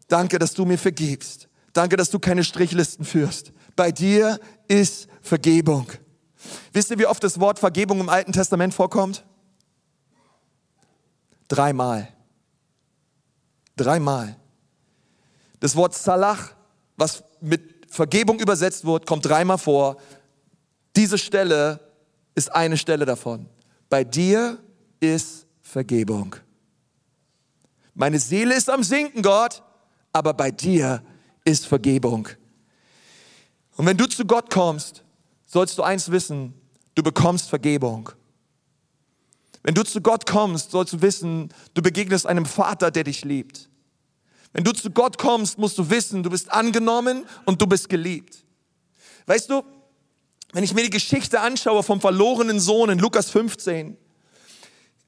[0.10, 1.48] Danke, dass du mir vergibst.
[1.72, 3.54] Danke, dass du keine Strichlisten führst.
[3.76, 5.88] Bei dir ist Vergebung.
[6.74, 9.24] Wisst ihr, wie oft das Wort Vergebung im Alten Testament vorkommt?
[11.48, 12.08] Dreimal.
[13.76, 14.36] Dreimal.
[15.60, 16.52] Das Wort Salach,
[16.98, 19.98] was mit Vergebung übersetzt wird, kommt dreimal vor.
[20.96, 21.80] Diese Stelle
[22.36, 23.48] ist eine Stelle davon.
[23.90, 24.60] Bei dir
[25.00, 26.36] ist Vergebung.
[27.94, 29.64] Meine Seele ist am Sinken, Gott
[30.18, 31.04] aber bei dir
[31.46, 32.28] ist Vergebung.
[33.76, 35.04] Und wenn du zu Gott kommst,
[35.48, 36.54] sollst du eins wissen,
[36.94, 38.12] du bekommst Vergebung.
[39.64, 43.70] Wenn du zu Gott kommst, sollst du wissen, du begegnest einem Vater, der dich liebt.
[44.54, 48.46] Wenn du zu Gott kommst, musst du wissen, du bist angenommen und du bist geliebt.
[49.26, 49.64] Weißt du,
[50.54, 53.98] wenn ich mir die Geschichte anschaue vom verlorenen Sohn in Lukas 15,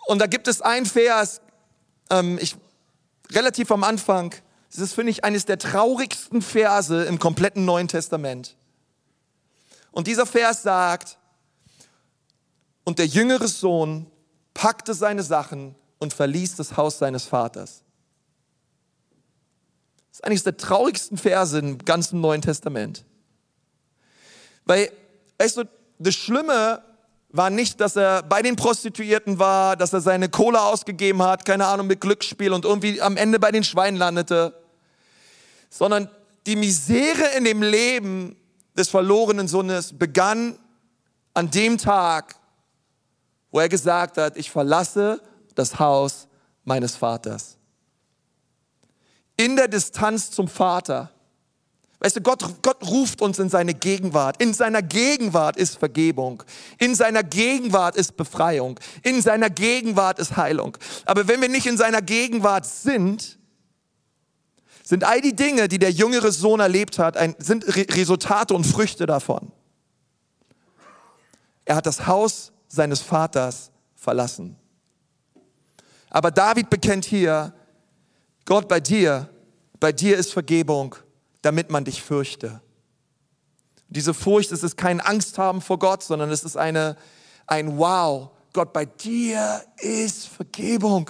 [0.07, 1.39] und da gibt es ein Vers,
[2.09, 2.55] ähm, ich,
[3.31, 4.33] relativ am Anfang,
[4.71, 8.55] das ist, finde ich, eines der traurigsten Verse im kompletten Neuen Testament.
[9.91, 11.17] Und dieser Vers sagt,
[12.83, 14.07] und der jüngere Sohn
[14.53, 17.83] packte seine Sachen und verließ das Haus seines Vaters.
[20.09, 23.05] Das ist eines der traurigsten Verse im ganzen Neuen Testament.
[24.65, 24.91] Weil,
[25.37, 25.63] weißt du,
[25.99, 26.81] das Schlimme
[27.31, 31.67] war nicht, dass er bei den Prostituierten war, dass er seine Kohle ausgegeben hat, keine
[31.67, 34.53] Ahnung, mit Glücksspiel und irgendwie am Ende bei den Schweinen landete,
[35.69, 36.09] sondern
[36.47, 38.35] die Misere in dem Leben
[38.77, 40.57] des verlorenen Sohnes begann
[41.33, 42.35] an dem Tag,
[43.51, 45.21] wo er gesagt hat, ich verlasse
[45.55, 46.27] das Haus
[46.63, 47.57] meines Vaters.
[49.37, 51.11] In der Distanz zum Vater
[52.01, 54.41] Weißt du, Gott, Gott ruft uns in seine Gegenwart.
[54.41, 56.43] In seiner Gegenwart ist Vergebung.
[56.77, 58.79] In seiner Gegenwart ist Befreiung.
[59.03, 60.77] In seiner Gegenwart ist Heilung.
[61.05, 63.37] Aber wenn wir nicht in seiner Gegenwart sind,
[64.89, 68.65] sind all die Dinge, die der jüngere Sohn erlebt hat, ein, sind Re Resultate und
[68.65, 69.51] Früchte davon.
[71.65, 74.55] Er hat das Haus seines Vaters verlassen.
[76.09, 77.53] Aber David bekennt hier,
[78.45, 79.29] Gott bei dir,
[79.79, 80.95] bei dir ist Vergebung
[81.41, 82.61] damit man dich fürchte.
[83.87, 86.95] Diese Furcht, es ist kein Angst haben vor Gott, sondern es ist eine,
[87.47, 88.31] ein Wow.
[88.53, 91.09] Gott, bei dir ist Vergebung.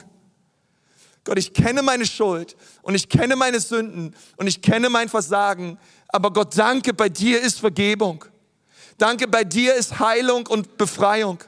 [1.23, 5.77] Gott, ich kenne meine Schuld und ich kenne meine Sünden und ich kenne mein Versagen.
[6.08, 8.25] Aber Gott, danke, bei dir ist Vergebung.
[8.97, 11.39] Danke, bei dir ist Heilung und Befreiung.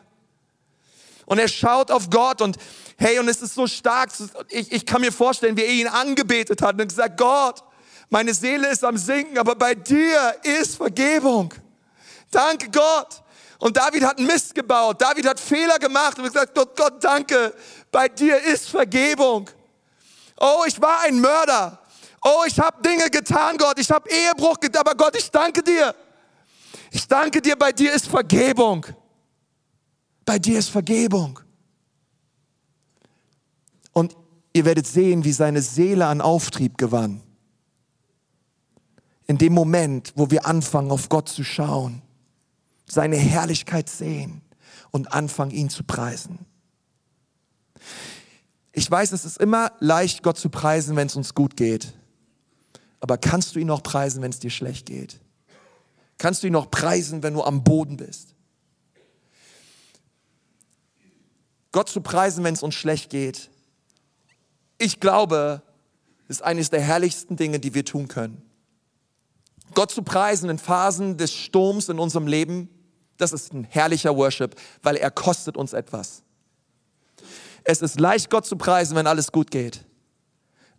[1.25, 2.57] Und er schaut auf Gott und
[2.97, 4.11] hey, und es ist so stark.
[4.49, 7.63] Ich, ich kann mir vorstellen, wie er ihn angebetet hat und gesagt, Gott,
[8.09, 11.53] meine Seele ist am Sinken, aber bei dir ist Vergebung.
[12.29, 13.21] Danke Gott.
[13.59, 15.01] Und David hat Mist gebaut.
[15.01, 17.53] David hat Fehler gemacht und gesagt, Gott, Gott, danke.
[17.91, 19.49] Bei dir ist Vergebung.
[20.41, 21.79] Oh, ich war ein Mörder.
[22.23, 23.79] Oh, ich habe Dinge getan, Gott.
[23.79, 25.95] Ich habe Ehebruch getan, aber Gott, ich danke dir.
[26.91, 28.85] Ich danke dir, bei dir ist Vergebung.
[30.25, 31.39] Bei dir ist Vergebung.
[33.93, 34.15] Und
[34.53, 37.21] ihr werdet sehen, wie seine Seele an Auftrieb gewann
[39.31, 42.01] in dem Moment, wo wir anfangen, auf Gott zu schauen,
[42.85, 44.41] seine Herrlichkeit sehen
[44.91, 46.39] und anfangen, ihn zu preisen.
[48.73, 51.93] Ich weiß, es ist immer leicht, Gott zu preisen, wenn es uns gut geht.
[52.99, 55.19] Aber kannst du ihn noch preisen, wenn es dir schlecht geht?
[56.17, 58.35] Kannst du ihn noch preisen, wenn du am Boden bist?
[61.71, 63.49] Gott zu preisen, wenn es uns schlecht geht.
[64.77, 65.61] Ich glaube,
[66.27, 68.41] ist eines der herrlichsten Dinge, die wir tun können.
[69.73, 72.69] Gott zu preisen in Phasen des Sturms in unserem Leben,
[73.17, 76.23] das ist ein herrlicher Worship, weil er kostet uns etwas.
[77.63, 79.85] Es ist leicht, Gott zu preisen, wenn alles gut geht.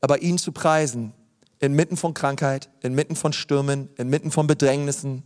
[0.02, 1.14] aber ihn zu preisen,
[1.60, 5.22] inmitten von Krankheit, inmitten von Stürmen, inmitten von Bedrängnissen,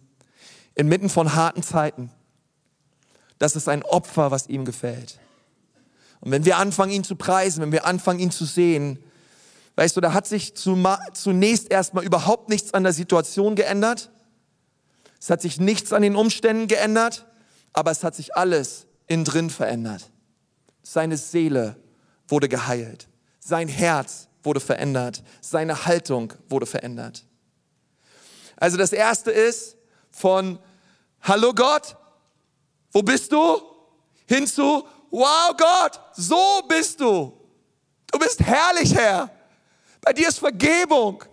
[0.74, 2.12] inmitten von harten Zeiten.
[3.38, 5.18] Das ist ein Opfer, was ihm gefällt.
[6.20, 9.02] Und wenn wir anfangen, ihn zu preisen, wenn wir anfangen, ihn zu sehen,
[9.76, 14.10] weißt du, da hat sich zunächst erstmal überhaupt nichts an der Situation geändert.
[15.18, 17.26] Es hat sich nichts an den Umständen geändert,
[17.72, 20.10] aber es hat sich alles innen drin verändert.
[20.88, 21.74] Seine Seele
[22.28, 23.08] wurde geheilt.
[23.40, 25.20] Sein Herz wurde verändert.
[25.40, 27.24] Seine Haltung wurde verändert.
[28.54, 29.76] Also das erste ist
[30.12, 30.60] von
[31.22, 31.96] Hallo Gott,
[32.92, 33.60] wo bist du?
[34.28, 37.36] Hin zu Wow Gott, so bist du.
[38.12, 39.28] Du bist herrlich, Herr.
[40.00, 41.24] Bei dir ist Vergebung.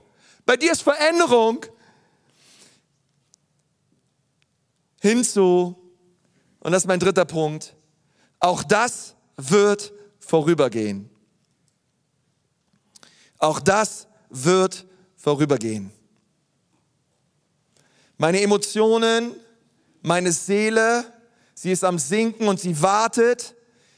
[0.47, 1.63] Bei dir ist Veränderung.
[4.99, 5.75] Hinzu,
[6.59, 7.75] und das ist mein dritter Punkt,
[8.39, 11.09] auch das wird vorübergehen.
[13.37, 14.85] Auch das wird
[15.17, 15.91] vorübergehen.
[18.17, 19.35] Meine Emotionen,
[20.01, 21.05] meine Seele,
[21.53, 23.55] sie ist am Sinken und sie wartet.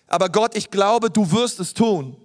[0.07, 2.15] Aber Gott, ich glaube, du wirst es tun.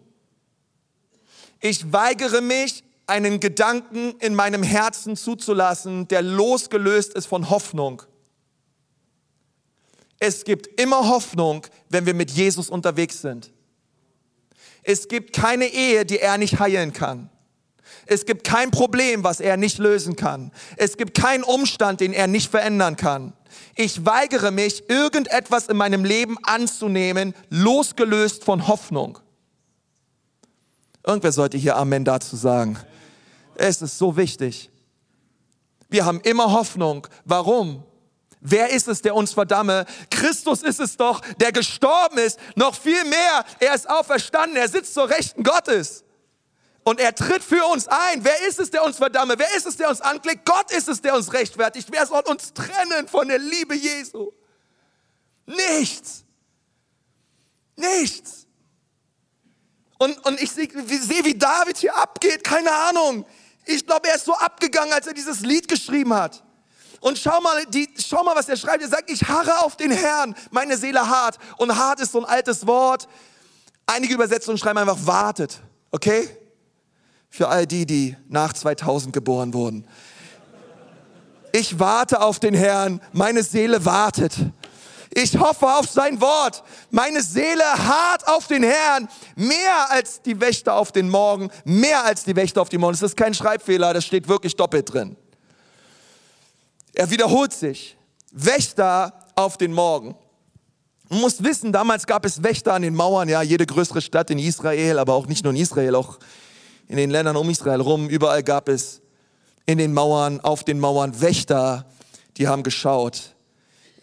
[1.60, 8.02] Ich weigere mich, einen Gedanken in meinem Herzen zuzulassen, der losgelöst ist von Hoffnung.
[10.20, 13.50] Es gibt immer Hoffnung, wenn wir mit Jesus unterwegs sind.
[14.82, 17.30] Es gibt keine Ehe, die er nicht heilen kann.
[18.06, 20.52] Es gibt kein Problem, was er nicht lösen kann.
[20.76, 23.32] Es gibt keinen Umstand, den er nicht verändern kann.
[23.74, 29.18] Ich weigere mich, irgendetwas in meinem Leben anzunehmen, losgelöst von Hoffnung.
[31.06, 32.78] Irgendwer sollte hier Amen dazu sagen.
[33.54, 34.70] Es ist so wichtig.
[35.88, 37.06] Wir haben immer Hoffnung.
[37.24, 37.84] Warum?
[38.40, 39.84] Wer ist es, der uns verdamme?
[40.10, 42.38] Christus ist es doch, der gestorben ist.
[42.56, 46.04] Noch viel mehr, er ist auferstanden, er sitzt zur Rechten Gottes.
[46.82, 48.24] Und er tritt für uns ein.
[48.24, 49.34] Wer ist es, der uns verdamme?
[49.38, 50.46] Wer ist es, der uns anklickt?
[50.46, 51.88] Gott ist es, der uns rechtfertigt.
[51.90, 54.32] Wer soll uns trennen von der Liebe Jesu?
[55.44, 56.24] Nichts.
[57.76, 58.46] Nichts.
[59.98, 63.26] Und, und ich sehe, wie David hier abgeht, keine Ahnung.
[63.66, 66.42] Ich glaube, er ist so abgegangen, als er dieses Lied geschrieben hat.
[67.00, 68.82] Und schau mal, die, schau mal, was er schreibt.
[68.82, 71.38] Er sagt, ich harre auf den Herrn, meine Seele hart.
[71.56, 73.08] Und hart ist so ein altes Wort.
[73.86, 75.60] Einige Übersetzungen schreiben einfach wartet.
[75.90, 76.28] Okay?
[77.30, 79.86] Für all die, die nach 2000 geboren wurden.
[81.52, 84.34] Ich warte auf den Herrn, meine Seele wartet.
[85.12, 86.62] Ich hoffe auf sein Wort.
[86.90, 89.08] Meine Seele hart auf den Herrn.
[89.34, 91.50] Mehr als die Wächter auf den Morgen.
[91.64, 92.92] Mehr als die Wächter auf den Morgen.
[92.92, 95.16] Das ist kein Schreibfehler, das steht wirklich doppelt drin.
[96.94, 97.96] Er wiederholt sich.
[98.32, 100.14] Wächter auf den Morgen.
[101.08, 104.38] Man muss wissen, damals gab es Wächter an den Mauern, ja, jede größere Stadt in
[104.38, 106.18] Israel, aber auch nicht nur in Israel, auch
[106.86, 109.00] in den Ländern um Israel rum, überall gab es
[109.66, 111.86] in den Mauern, auf den Mauern Wächter,
[112.36, 113.34] die haben geschaut.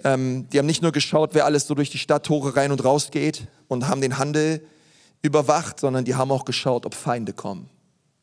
[0.04, 3.10] Ähm, die haben nicht nur geschaut, wer alles so durch die Stadttore rein und raus
[3.12, 4.66] geht und haben den Handel
[5.22, 7.70] überwacht, sondern die haben auch geschaut, ob Feinde kommen.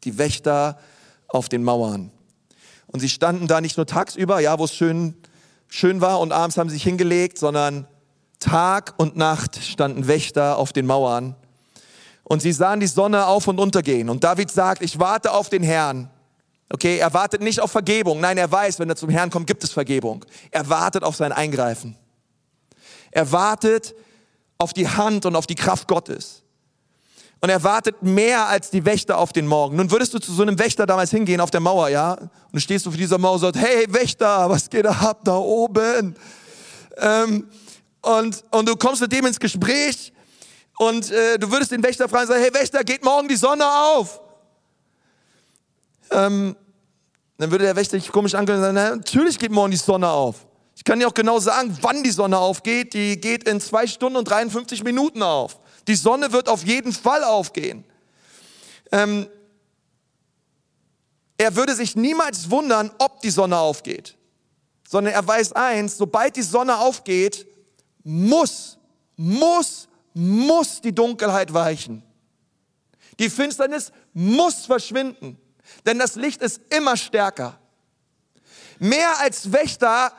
[0.04, 0.78] Die Wächter
[1.28, 2.10] auf den Mauern.
[2.94, 5.16] Und sie standen da nicht nur tagsüber, ja, wo es schön,
[5.66, 7.88] schön war und abends haben sie sich hingelegt, sondern
[8.38, 11.34] Tag und Nacht standen Wächter auf den Mauern.
[12.22, 14.08] Und sie sahen die Sonne auf und untergehen.
[14.08, 16.08] Und David sagt, ich warte auf den Herrn.
[16.72, 18.20] Okay, er wartet nicht auf Vergebung.
[18.20, 20.24] Nein, er weiß, wenn er zum Herrn kommt, gibt es Vergebung.
[20.52, 21.96] Er wartet auf sein Eingreifen.
[23.10, 23.96] Er wartet
[24.56, 26.43] auf die Hand und auf die Kraft Gottes
[27.40, 29.76] und er wartet mehr als die Wächter auf den Morgen.
[29.76, 32.16] Nun würdest du zu so einem Wächter damals hingehen auf der Mauer, ja?
[32.52, 36.16] Und stehst du vor dieser Mauer und sagst, hey Wächter, was geht ab da oben?
[36.96, 37.48] Ähm,
[38.00, 40.12] und, und du kommst mit dem ins Gespräch
[40.78, 44.20] und äh, du würdest den Wächter fragen, sagen, hey Wächter, geht morgen die Sonne auf?
[46.10, 46.56] Ähm,
[47.38, 50.08] dann würde der Wächter dich komisch angehen und sagen, na, natürlich geht morgen die Sonne
[50.08, 50.46] auf.
[50.76, 52.94] Ich kann dir auch genau sagen, wann die Sonne aufgeht.
[52.94, 55.58] Die geht in zwei Stunden und 53 Minuten auf.
[55.86, 57.84] Die Sonne wird auf jeden Fall aufgehen.
[58.92, 59.26] Ähm,
[61.36, 64.16] er würde sich niemals wundern, ob die Sonne aufgeht,
[64.88, 67.46] sondern er weiß eins, sobald die Sonne aufgeht,
[68.04, 68.78] muss,
[69.16, 72.02] muss, muss die Dunkelheit weichen.
[73.18, 75.38] Die Finsternis muss verschwinden,
[75.86, 77.58] denn das Licht ist immer stärker.
[78.78, 80.12] Mehr als Wächter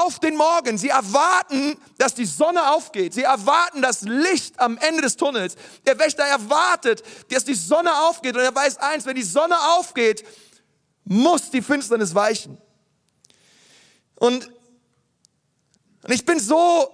[0.00, 0.78] auf den Morgen.
[0.78, 3.14] Sie erwarten, dass die Sonne aufgeht.
[3.14, 5.56] Sie erwarten das Licht am Ende des Tunnels.
[5.86, 8.36] Der Wächter erwartet, dass die Sonne aufgeht.
[8.36, 10.24] Und er weiß eins, wenn die Sonne aufgeht,
[11.04, 12.58] muss die Finsternis weichen.
[14.16, 14.50] Und,
[16.02, 16.92] und ich bin so,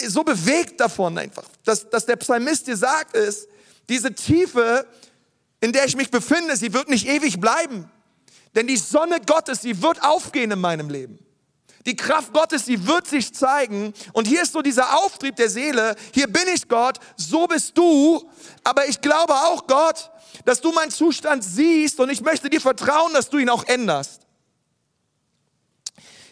[0.00, 3.48] so bewegt davon einfach, dass, dass der Psalmist dir sagt ist,
[3.88, 4.86] diese Tiefe
[5.64, 7.90] in der ich mich befinde, sie wird nicht ewig bleiben.
[8.54, 11.18] Denn die Sonne Gottes, sie wird aufgehen in meinem Leben.
[11.86, 13.92] Die Kraft Gottes, sie wird sich zeigen.
[14.12, 15.94] Und hier ist so dieser Auftrieb der Seele.
[16.12, 18.28] Hier bin ich Gott, so bist du.
[18.62, 20.10] Aber ich glaube auch Gott,
[20.44, 24.22] dass du meinen Zustand siehst und ich möchte dir vertrauen, dass du ihn auch änderst.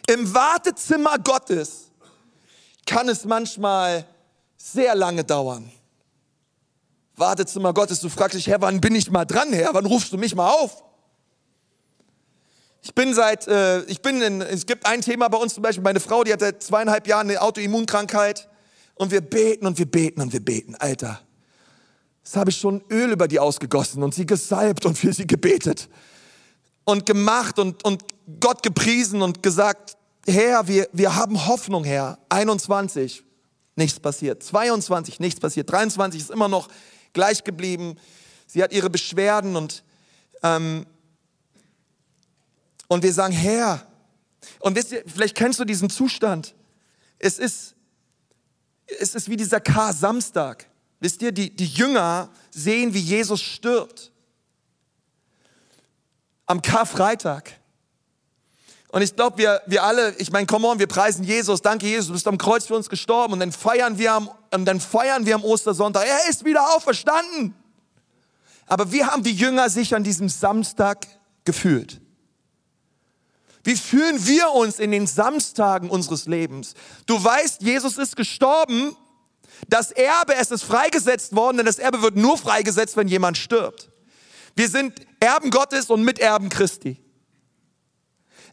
[0.07, 1.91] Im Wartezimmer Gottes
[2.85, 4.05] kann es manchmal
[4.57, 5.71] sehr lange dauern.
[7.15, 9.73] Wartezimmer Gottes, du fragst dich, Herr, wann bin ich mal dran, Herr?
[9.73, 10.83] Wann rufst du mich mal auf?
[12.85, 15.81] Ich bin seit, äh, ich bin in, es gibt ein Thema bei uns zum Beispiel,
[15.81, 18.49] meine Frau, die hat seit zweieinhalb Jahren eine Autoimmunkrankheit
[18.95, 21.21] und wir beten und wir beten und wir beten, Alter.
[22.25, 25.87] Das habe ich schon Öl über die ausgegossen und sie gesalbt und für sie gebetet
[26.83, 28.03] und gemacht und, und
[28.41, 29.95] Gott gepriesen und gesagt,
[30.27, 32.19] Herr, wir, wir haben Hoffnung, Herr.
[32.27, 33.23] 21,
[33.77, 34.43] nichts passiert.
[34.43, 35.71] 22, nichts passiert.
[35.71, 36.67] 23 ist immer noch
[37.13, 37.95] gleich geblieben.
[38.45, 39.85] Sie hat ihre Beschwerden und
[40.43, 40.85] ähm,
[42.93, 43.85] und wir sagen, Herr,
[44.59, 46.55] und wisst ihr, vielleicht kennst du diesen Zustand.
[47.19, 47.75] Es ist,
[48.85, 50.67] es ist wie dieser Kar-Samstag.
[50.99, 54.11] Wisst ihr, die, die Jünger sehen, wie Jesus stirbt.
[56.45, 57.51] Am Karfreitag.
[58.89, 62.07] Und ich glaube, wir, wir alle, ich meine, come on, wir preisen Jesus, danke Jesus,
[62.07, 65.25] du bist am Kreuz für uns gestorben und dann feiern wir am, und dann feiern
[65.25, 67.55] wir am Ostersonntag, er ist wieder auferstanden.
[68.67, 71.07] Aber wie haben die Jünger sich an diesem Samstag
[71.43, 72.02] gefühlt?
[73.63, 76.73] Wie fühlen wir uns in den Samstagen unseres Lebens?
[77.05, 78.95] Du weißt, Jesus ist gestorben.
[79.69, 83.89] Das Erbe, es ist freigesetzt worden, denn das Erbe wird nur freigesetzt, wenn jemand stirbt.
[84.55, 86.99] Wir sind Erben Gottes und Miterben Christi.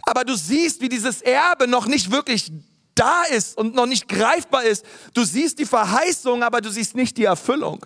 [0.03, 2.53] Aber du siehst, wie dieses Erbe noch nicht wirklich
[2.95, 4.85] da ist und noch nicht greifbar ist.
[5.15, 7.85] Du siehst die Verheißung, aber du siehst nicht die Erfüllung.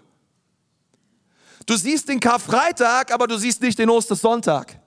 [1.66, 4.78] Du siehst den Karfreitag, aber du siehst nicht den Ostersonntag.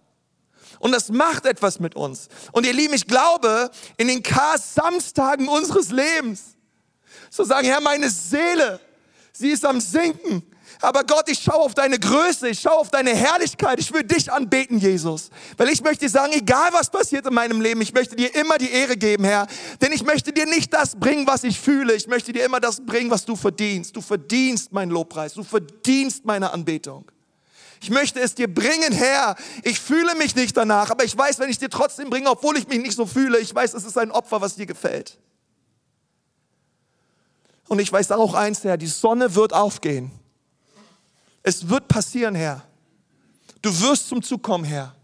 [0.80, 2.28] Und das macht etwas mit uns.
[2.52, 6.56] Und ihr Lieben, ich glaube, in den K-Samstagen unseres Lebens,
[7.30, 8.80] so sagen, Herr, meine Seele,
[9.34, 10.44] sie ist am Sinken.
[10.82, 13.80] Aber Gott, ich schaue auf deine Größe, ich schaue auf deine Herrlichkeit.
[13.80, 15.30] Ich will dich anbeten, Jesus.
[15.58, 18.70] Weil ich möchte sagen, egal was passiert in meinem Leben, ich möchte dir immer die
[18.70, 19.48] Ehre geben, Herr.
[19.82, 21.94] Denn ich möchte dir nicht das bringen, was ich fühle.
[21.94, 23.96] Ich möchte dir immer das bringen, was du verdienst.
[23.96, 25.34] Du verdienst meinen Lobpreis.
[25.34, 27.06] Du verdienst meine Anbetung.
[27.82, 29.36] Ich möchte es dir bringen, Herr.
[29.64, 32.68] Ich fühle mich nicht danach, aber ich weiß, wenn ich dir trotzdem bringe, obwohl ich
[32.68, 35.18] mich nicht so fühle, ich weiß, es ist ein Opfer, was dir gefällt.
[37.68, 40.12] Und ich weiß auch eins, Herr, die Sonne wird aufgehen.
[41.44, 42.64] Es wird passieren, Herr.
[43.62, 44.96] Du wirst zum Zug kommen, Herr.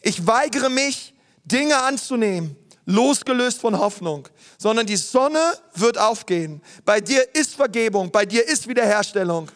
[0.00, 4.28] Ich weigere mich, Dinge anzunehmen, losgelöst von Hoffnung,
[4.58, 5.40] sondern die Sonne
[5.74, 6.60] wird aufgehen.
[6.84, 9.48] Bei dir ist Vergebung, bei dir ist Wiederherstellung.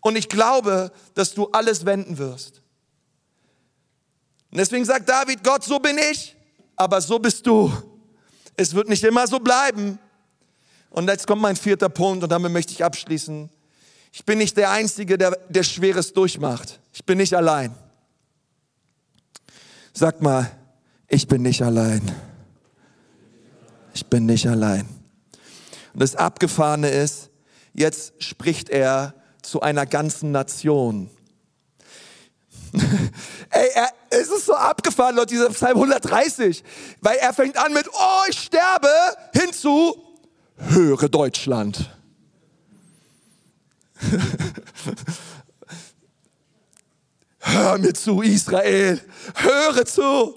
[0.00, 2.62] Und ich glaube, dass du alles wenden wirst.
[4.50, 6.36] Und deswegen sagt David, Gott, so bin ich,
[6.76, 7.72] aber so bist du.
[8.56, 9.98] Es wird nicht immer so bleiben.
[10.90, 13.50] Und jetzt kommt mein vierter Punkt und damit möchte ich abschließen.
[14.12, 16.80] Ich bin nicht der Einzige, der, der Schweres durchmacht.
[16.92, 17.74] Ich bin nicht allein.
[19.92, 20.50] Sag mal,
[21.08, 22.00] ich bin nicht allein.
[23.92, 24.88] Ich bin nicht allein.
[25.92, 27.30] Und das Abgefahrene ist,
[27.74, 29.14] jetzt spricht er
[29.48, 31.08] zu einer ganzen Nation.
[33.50, 36.62] Ey, er, es ist so abgefahren, Leute, dieser Psalm 130,
[37.00, 38.90] weil er fängt an mit, oh, ich sterbe,
[39.34, 39.96] hinzu,
[40.56, 41.90] höre Deutschland.
[47.40, 49.00] Hör mir zu, Israel,
[49.34, 50.36] höre zu.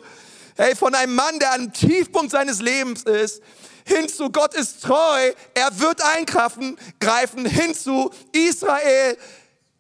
[0.56, 3.42] Hey, von einem Mann, der am Tiefpunkt seines Lebens ist,
[3.86, 9.18] hinzu, Gott ist treu, er wird eingreifen, greifen hinzu, Israel,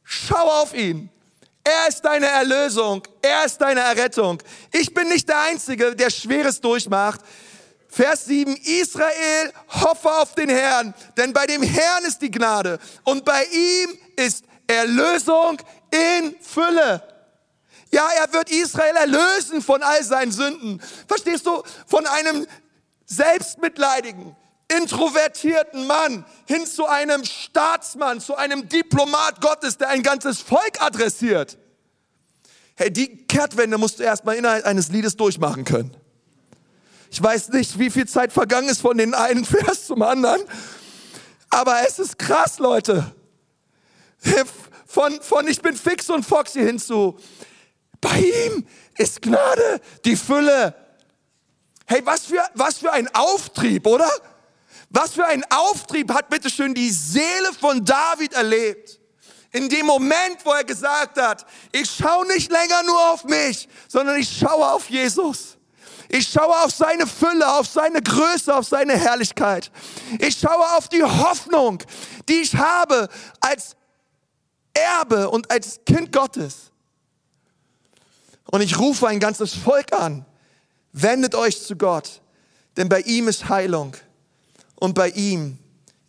[0.03, 1.09] schau auf ihn.
[1.63, 4.41] Er ist deine Erlösung, er ist deine Errettung.
[4.71, 7.21] Ich bin nicht der Einzige, der Schweres durchmacht.
[7.87, 13.25] Vers 7, Israel, hoffe auf den Herrn, denn bei dem Herrn ist die Gnade und
[13.25, 17.03] bei ihm ist Erlösung in Fülle.
[17.91, 20.81] Ja, er wird Israel erlösen von all seinen Sünden.
[21.07, 21.61] Verstehst du?
[21.85, 22.47] Von einem
[23.11, 24.35] selbstmitleidigen,
[24.77, 31.57] introvertierten Mann hin zu einem Staatsmann, zu einem Diplomat Gottes, der ein ganzes Volk adressiert.
[32.75, 35.95] Hey, die Kehrtwende musst du erstmal innerhalb eines Liedes durchmachen können.
[37.11, 40.41] Ich weiß nicht, wie viel Zeit vergangen ist von den einen Vers zum anderen,
[41.49, 43.13] aber es ist krass, Leute.
[44.87, 47.17] Von, von ich bin fix und foxy hinzu,
[47.99, 48.65] bei ihm
[48.97, 50.73] ist Gnade, die Fülle,
[51.91, 54.09] Hey, was für, was für ein Auftrieb, oder?
[54.91, 58.97] Was für ein Auftrieb hat bitteschön die Seele von David erlebt.
[59.51, 64.15] In dem Moment, wo er gesagt hat, ich schaue nicht länger nur auf mich, sondern
[64.15, 65.57] ich schaue auf Jesus.
[66.07, 69.69] Ich schaue auf seine Fülle, auf seine Größe, auf seine Herrlichkeit.
[70.19, 71.83] Ich schaue auf die Hoffnung,
[72.29, 73.09] die ich habe
[73.41, 73.75] als
[74.73, 76.71] Erbe und als Kind Gottes.
[78.49, 80.25] Und ich rufe ein ganzes Volk an.
[80.93, 82.21] Wendet euch zu Gott,
[82.77, 83.95] denn bei ihm ist Heilung
[84.75, 85.57] und bei ihm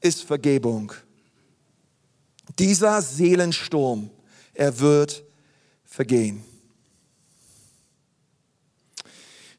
[0.00, 0.92] ist Vergebung.
[2.58, 4.10] Dieser Seelensturm,
[4.54, 5.22] er wird
[5.84, 6.44] vergehen.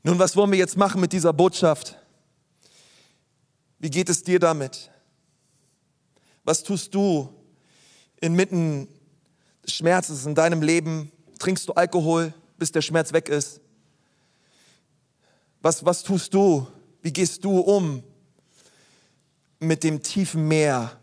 [0.04, 1.98] Nun, was wollen wir jetzt machen mit dieser Botschaft?
[3.80, 4.92] Wie geht es dir damit?
[6.44, 7.30] Was tust du
[8.20, 8.90] inmitten
[9.66, 11.12] des Schmerzes in deinem Leben?
[11.40, 13.62] Trinkst du Alkohol, bis der Schmerz weg ist?
[15.64, 16.68] Was, was tust du?
[17.02, 18.04] Wie gehst du um
[19.60, 21.00] mit dem tiefen Meer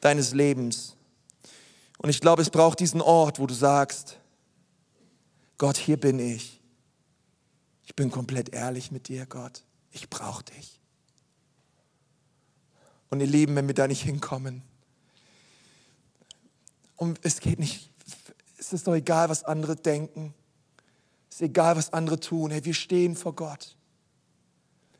[0.00, 0.96] deines Lebens?
[1.98, 4.18] Und ich glaube, es braucht diesen Ort, wo du sagst,
[5.58, 6.58] Gott, hier bin ich.
[7.84, 9.62] Ich bin komplett ehrlich mit dir, Gott.
[9.92, 10.80] Ich brauche dich.
[13.10, 14.62] Und ihr Lieben, wenn wir da nicht hinkommen,
[16.96, 17.90] und es geht nicht,
[18.56, 20.32] es ist doch egal, was andere denken.
[21.34, 22.52] Ist egal, was andere tun.
[22.52, 23.76] Hey, wir stehen vor Gott.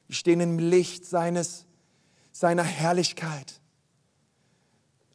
[0.08, 1.64] Wir stehen im Licht seines,
[2.32, 3.60] seiner Herrlichkeit.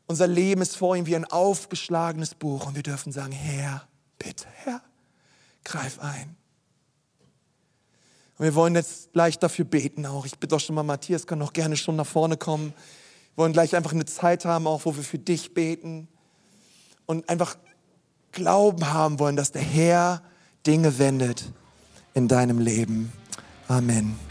[0.07, 3.85] Unser Leben ist vor ihm wie ein aufgeschlagenes Buch und wir dürfen sagen, Herr,
[4.17, 4.81] bitte, Herr,
[5.65, 6.37] greif ein.
[8.37, 10.25] Und wir wollen jetzt gleich dafür beten auch.
[10.25, 12.71] Ich bitte auch schon mal, Matthias kann auch gerne schon nach vorne kommen.
[13.35, 16.07] Wir wollen gleich einfach eine Zeit haben, auch wo wir für dich beten
[17.05, 17.57] und einfach
[18.31, 20.23] Glauben haben wollen, dass der Herr
[20.65, 21.45] Dinge wendet
[22.13, 23.11] in deinem Leben.
[23.67, 24.28] Amen.